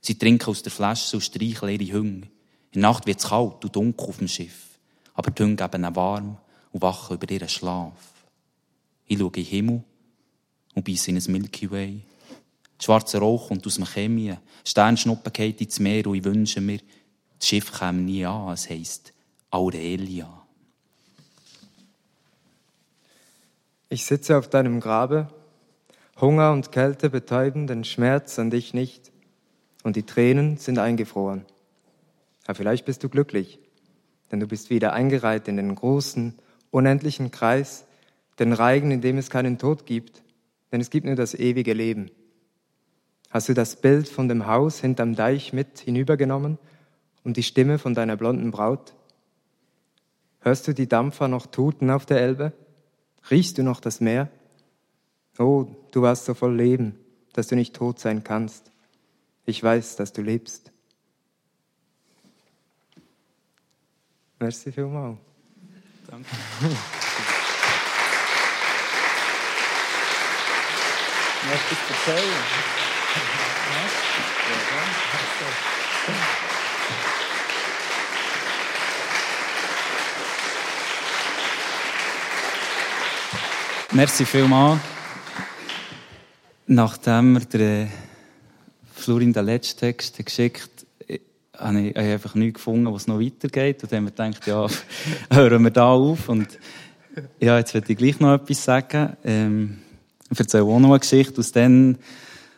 Sie 0.00 0.18
trinken 0.18 0.50
aus 0.50 0.62
der 0.62 0.70
Flasche 0.70 1.16
und 1.16 1.22
streicheln 1.22 1.80
ihre 1.80 1.98
Hunde. 1.98 2.28
In 2.72 2.82
der 2.82 2.82
Nacht 2.82 3.06
wird 3.06 3.20
es 3.20 3.28
kalt 3.28 3.64
und 3.64 3.74
dunkel 3.74 4.08
auf 4.08 4.18
dem 4.18 4.28
Schiff. 4.28 4.78
Aber 5.14 5.30
die 5.30 5.42
Hunde 5.42 5.64
geben 5.64 5.82
ihnen 5.82 5.96
warm 5.96 6.36
und 6.72 6.82
wachen 6.82 7.16
über 7.16 7.30
ihren 7.30 7.48
Schlaf. 7.48 7.94
Ich 9.06 9.18
schaue 9.18 9.28
in 9.28 9.32
den 9.32 9.44
Himmel 9.44 9.84
und 10.74 10.84
beiße 10.84 11.10
in 11.10 11.16
ein 11.16 11.32
Milky 11.32 11.70
Way. 11.70 12.02
Schwarzer 12.80 13.20
Rauch 13.20 13.48
kommt 13.48 13.66
aus 13.66 13.76
dem 13.76 13.86
Chemie. 13.86 14.36
Sternschnuppen 14.64 15.32
geht 15.32 15.60
ins 15.62 15.80
Meer 15.80 16.06
und 16.06 16.16
ich 16.16 16.24
wünsche 16.24 16.60
mir, 16.60 16.80
das 17.38 17.48
Schiff 17.48 17.72
käme 17.72 18.02
nie 18.02 18.26
an. 18.26 18.52
Es 18.52 18.68
heisst 18.68 19.14
Aurelia. 19.50 20.46
Ich 23.88 24.04
sitze 24.04 24.36
auf 24.36 24.50
deinem 24.50 24.80
Grabe, 24.80 25.28
Hunger 26.20 26.52
und 26.52 26.72
Kälte 26.72 27.10
betäuben 27.10 27.66
den 27.66 27.84
Schmerz 27.84 28.38
an 28.38 28.50
dich 28.50 28.74
nicht 28.74 29.10
und 29.84 29.96
die 29.96 30.02
Tränen 30.02 30.58
sind 30.58 30.78
eingefroren. 30.78 31.46
Aber 32.46 32.56
vielleicht 32.56 32.84
bist 32.84 33.02
du 33.04 33.08
glücklich, 33.08 33.58
denn 34.30 34.40
du 34.40 34.46
bist 34.46 34.68
wieder 34.68 34.92
eingereiht 34.92 35.48
in 35.48 35.56
den 35.56 35.74
großen, 35.74 36.34
unendlichen 36.70 37.30
Kreis, 37.30 37.86
den 38.38 38.52
Reigen, 38.52 38.90
in 38.90 39.00
dem 39.00 39.16
es 39.16 39.30
keinen 39.30 39.58
Tod 39.58 39.86
gibt, 39.86 40.22
denn 40.72 40.80
es 40.80 40.90
gibt 40.90 41.06
nur 41.06 41.14
das 41.14 41.34
ewige 41.34 41.72
Leben. 41.72 42.10
Hast 43.30 43.48
du 43.48 43.54
das 43.54 43.76
Bild 43.76 44.08
von 44.08 44.28
dem 44.28 44.46
Haus 44.46 44.80
hinterm 44.80 45.14
Deich 45.14 45.52
mit 45.52 45.78
hinübergenommen 45.78 46.58
und 47.24 47.36
die 47.36 47.42
Stimme 47.42 47.78
von 47.78 47.94
deiner 47.94 48.16
blonden 48.16 48.50
Braut? 48.50 48.94
Hörst 50.40 50.68
du 50.68 50.72
die 50.72 50.88
Dampfer 50.88 51.28
noch 51.28 51.46
tuten 51.46 51.90
auf 51.90 52.06
der 52.06 52.20
Elbe? 52.20 52.52
Riechst 53.30 53.58
du 53.58 53.62
noch 53.62 53.80
das 53.80 54.00
Meer? 54.00 54.30
Oh, 55.38 55.66
du 55.90 56.02
warst 56.02 56.24
so 56.24 56.34
voll 56.34 56.56
Leben, 56.56 56.98
dass 57.32 57.48
du 57.48 57.56
nicht 57.56 57.74
tot 57.74 57.98
sein 58.00 58.24
kannst. 58.24 58.72
Ich 59.46 59.62
weiß, 59.62 59.96
dass 59.96 60.12
du 60.12 60.22
lebst. 60.22 60.72
Merci 64.40 64.72
vielmals. 64.72 65.18
Danke. 66.06 66.26
Möchtest 71.50 71.80
du 71.88 72.12
erzählen? 72.12 72.42
Merci 83.92 84.26
vielmals. 84.26 84.80
Nachdem 86.66 87.32
wir 87.32 87.40
der 87.46 87.88
Florin 88.92 89.32
den 89.32 89.46
letzten 89.46 89.80
Text 89.80 90.22
geschickt 90.22 90.86
habe 91.56 91.80
ich, 91.80 91.96
einfach 91.96 92.34
nichts 92.34 92.58
gefunden, 92.58 92.92
was 92.92 93.06
noch 93.06 93.18
weitergeht. 93.18 93.82
Und 93.82 93.90
dann 93.90 93.96
haben 93.98 94.04
wir 94.04 94.30
gedacht, 94.30 94.46
ja, 94.46 94.66
hören 95.34 95.64
wir 95.64 95.70
da 95.70 95.90
auf. 95.90 96.28
Und 96.28 96.58
ja, 97.40 97.56
jetzt 97.56 97.72
werde 97.72 97.90
ich 97.90 97.96
gleich 97.96 98.20
noch 98.20 98.34
etwas 98.34 98.62
sagen. 98.62 99.16
Ähm, 99.24 99.78
ich 100.30 100.38
erzähle 100.38 100.64
auch 100.64 100.78
noch 100.78 100.90
eine 100.90 101.00
Geschichte 101.00 101.38
aus 101.38 101.52
dem, 101.52 101.96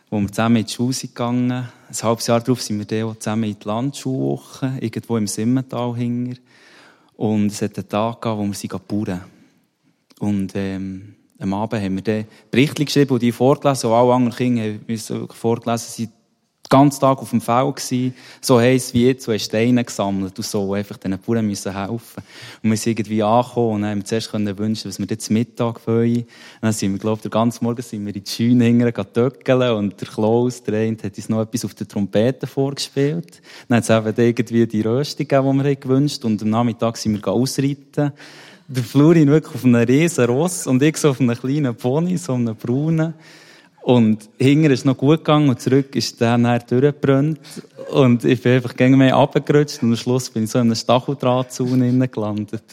wo 0.09 0.19
wir 0.19 0.27
zusammen 0.27 0.57
in 0.57 0.65
die 0.65 0.73
Schule 0.73 0.93
sind. 0.93 1.17
Ein 1.17 1.69
halbes 2.03 2.27
Jahr 2.27 2.41
darauf 2.41 2.61
sind 2.61 2.77
wir 2.77 2.85
dann 2.85 3.17
zusammen 3.21 3.45
in 3.45 3.57
die 3.57 3.67
Landschulwoche, 3.67 4.73
irgendwo 4.81 5.15
im 5.15 5.27
Simmental 5.27 5.95
hinger. 5.95 6.35
Und 7.15 7.47
es 7.47 7.61
hat 7.61 7.77
einen 7.77 7.87
Tag 7.87 8.21
gegeben, 8.21 8.37
wo 8.37 8.47
wir 8.47 8.53
sind 8.53 8.87
bauen. 8.87 9.21
Und, 10.19 10.51
ähm, 10.55 11.15
am 11.41 11.53
Abend 11.53 11.81
haben 11.81 11.95
wir 11.95 12.03
dann 12.03 12.25
Berichte 12.49 12.85
geschrieben 12.85 13.13
und 13.13 13.21
die 13.21 13.31
vorgelesen. 13.31 13.89
Und 13.89 13.95
alle 13.95 14.13
anderen 14.13 14.35
Kinder 14.35 14.63
haben 14.63 15.27
vorgelesen, 15.29 15.91
sie 15.91 16.09
ganzen 16.71 17.01
Tag 17.01 17.19
auf 17.19 17.29
dem 17.29 17.41
Feld 17.41 17.75
gewesen, 17.75 18.15
so 18.39 18.59
heiß 18.59 18.93
wie 18.93 19.07
jetzt, 19.07 19.27
und 19.27 19.33
haben 19.33 19.39
Steine 19.39 19.83
gesammelt 19.83 20.37
und 20.37 20.45
so, 20.45 20.73
einfach 20.73 20.97
den 20.97 21.19
Bauern 21.19 21.45
müssen 21.45 21.75
helfen. 21.75 22.23
Und 22.63 22.69
wir 22.69 22.77
sind 22.77 22.97
irgendwie 22.97 23.21
angekommen 23.21 23.75
und 23.75 23.85
haben 23.85 24.05
zuerst 24.05 24.31
können 24.31 24.57
wünschen, 24.57 24.89
was 24.89 24.97
wir 24.97 25.05
jetzt 25.07 25.29
Mittag 25.29 25.85
wollen. 25.85 26.19
Und 26.19 26.27
dann 26.61 26.71
sind 26.71 26.93
wir, 26.93 26.99
glaube 26.99 27.17
ich, 27.17 27.23
den 27.23 27.31
ganzen 27.31 27.65
Morgen 27.65 27.81
sind 27.81 28.05
wir 28.05 28.15
in 28.15 28.23
die 28.23 28.31
Scheune 28.31 28.63
hinterher 28.63 29.13
töckeln 29.13 29.71
und 29.73 29.99
der 29.99 30.07
Klaus, 30.07 30.63
der 30.63 30.79
eine, 30.79 30.97
hat 31.03 31.17
uns 31.17 31.29
noch 31.29 31.41
etwas 31.41 31.65
auf 31.65 31.73
der 31.73 31.87
Trompete 31.87 32.47
vorgespielt. 32.47 33.41
Dann 33.67 33.77
hat 33.77 33.83
es 33.83 33.89
eben 33.89 34.27
irgendwie 34.27 34.65
die 34.65 34.81
Röstung 34.81 35.27
gegeben, 35.27 35.59
die 35.59 35.65
wir 35.65 35.75
gewünscht 35.75 36.23
haben 36.23 36.31
und 36.31 36.41
am 36.41 36.49
Nachmittag 36.49 36.95
sind 36.95 37.13
wir 37.13 37.27
ausreiten. 37.27 38.13
Der 38.73 38.83
Florin 38.83 39.27
wirklich 39.27 39.55
auf 39.55 39.65
einem 39.65 39.83
riesen 39.83 40.25
Ross 40.27 40.65
und 40.65 40.81
ich 40.81 40.95
so 40.95 41.09
auf 41.09 41.19
einem 41.19 41.35
kleinen 41.35 41.75
Pony, 41.75 42.15
so 42.15 42.35
einem 42.35 42.55
braunen. 42.55 43.13
Und 43.81 44.29
hinten 44.39 44.71
ist 44.71 44.85
noch 44.85 44.95
gut 44.95 45.19
gegangen 45.19 45.49
und 45.49 45.59
zurück 45.59 45.93
ist 45.93 46.21
der 46.21 46.37
dann 46.37 46.61
durchgebrannt. 46.69 47.41
Und 47.91 48.23
ich 48.23 48.41
bin 48.41 48.53
einfach 48.53 48.73
gegen 48.73 48.97
mehr 48.97 49.15
runtergerutscht 49.15 49.83
und 49.83 49.89
am 49.89 49.97
Schluss 49.97 50.29
bin 50.29 50.45
ich 50.45 50.51
so 50.51 50.59
in 50.59 50.67
einer 50.67 50.75
Stacheldrahtzone 50.75 52.07
gelandet. 52.07 52.63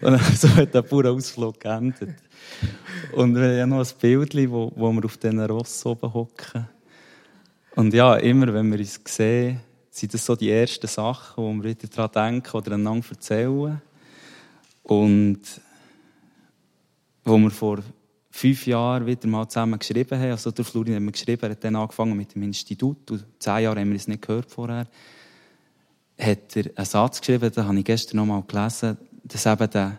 Und 0.00 0.20
so 0.36 0.48
hat 0.50 0.72
der 0.72 0.82
Bauernausflug 0.82 1.58
geendet. 1.58 2.14
Und 3.16 3.34
wir 3.34 3.62
haben 3.62 3.70
noch 3.70 3.80
ein 3.80 3.92
Bild, 4.00 4.36
wo, 4.52 4.70
wo 4.76 4.92
wir 4.92 5.04
auf 5.04 5.16
diesen 5.16 5.40
Ross 5.40 5.84
oben 5.84 6.14
hocken. 6.14 6.68
Und 7.74 7.92
ja, 7.92 8.14
immer 8.18 8.54
wenn 8.54 8.70
wir 8.70 8.78
uns 8.78 9.00
sehen, 9.04 9.58
sind 9.90 10.14
das 10.14 10.24
so 10.24 10.36
die 10.36 10.52
ersten 10.52 10.86
Sachen, 10.86 11.42
wo 11.42 11.52
wir 11.54 11.70
wieder 11.70 11.88
daran 11.88 12.34
denken 12.34 12.56
oder 12.56 12.74
einander 12.74 13.06
erzählen. 13.10 13.82
Und 14.84 15.40
wo 17.24 17.38
wir 17.38 17.50
vor 17.50 17.80
fünf 18.30 18.66
Jahren 18.66 19.06
wieder 19.06 19.28
mal 19.28 19.48
zusammen 19.48 19.78
geschrieben 19.78 20.18
haben. 20.18 20.32
Also 20.32 20.50
der 20.50 20.64
Florin 20.64 20.96
hat 20.96 21.02
mir 21.02 21.12
geschrieben, 21.12 21.42
er 21.42 21.50
hat 21.50 21.62
dann 21.62 21.76
angefangen 21.76 22.16
mit 22.16 22.34
dem 22.34 22.42
Institut 22.42 23.10
und 23.12 23.24
zehn 23.38 23.62
Jahre 23.62 23.80
haben 23.80 23.90
wir 23.90 23.96
es 23.96 24.08
nicht 24.08 24.22
gehört 24.22 24.50
vorher. 24.50 24.88
Hat 26.18 26.56
er 26.56 26.64
einen 26.74 26.84
Satz 26.84 27.20
geschrieben, 27.20 27.52
den 27.52 27.64
habe 27.64 27.78
ich 27.78 27.84
gestern 27.84 28.16
noch 28.16 28.26
mal 28.26 28.42
gelesen, 28.42 28.98
dass 29.22 29.46
eben 29.46 29.70
der, 29.70 29.98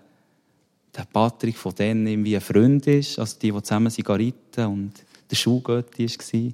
der 0.96 1.06
Patrick 1.12 1.58
von 1.58 1.74
denen 1.76 2.06
irgendwie 2.06 2.36
ein 2.36 2.42
Freund 2.42 2.86
ist, 2.88 3.18
also 3.20 3.38
die, 3.42 3.52
die 3.52 3.64
zusammen 3.64 3.90
Zigaretten 3.90 4.66
und 4.66 4.92
der 5.32 5.36
Schulgötti 5.36 6.08
war. 6.08 6.52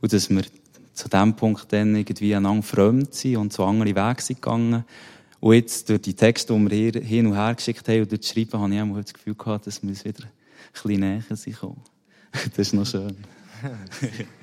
Und 0.00 0.12
dass 0.12 0.30
wir 0.30 0.42
zu 0.94 1.08
dem 1.08 1.36
Punkt 1.36 1.72
dann 1.72 1.94
irgendwie 1.94 2.34
einander 2.34 2.62
fremd 2.62 3.14
sind 3.14 3.36
und 3.36 3.52
zu 3.52 3.64
anderen 3.64 3.94
Wege 3.94 4.22
sind 4.22 4.42
gegangen. 4.42 4.84
Und 5.40 5.54
jetzt 5.54 5.88
durch 5.88 6.02
die 6.02 6.14
Texte, 6.14 6.52
die 6.52 6.70
wir 6.70 6.76
hier 6.76 7.02
hin 7.02 7.26
und 7.26 7.34
her 7.34 7.54
geschickt 7.54 7.88
haben 7.88 8.02
und 8.02 8.10
durch 8.10 8.20
das 8.20 8.30
Schreiben, 8.30 8.60
habe 8.60 8.74
ich 8.74 8.80
auch 8.80 8.96
das 8.96 9.14
Gefühl 9.14 9.34
gehabt, 9.34 9.66
dass 9.66 9.82
wir 9.82 9.90
uns 9.90 10.04
wieder 10.04 10.24
bisschen 10.72 11.00
näher 11.00 11.22
sind. 11.28 11.56
Das 12.32 12.58
ist 12.58 12.74
noch 12.74 12.86
schön. 12.86 13.16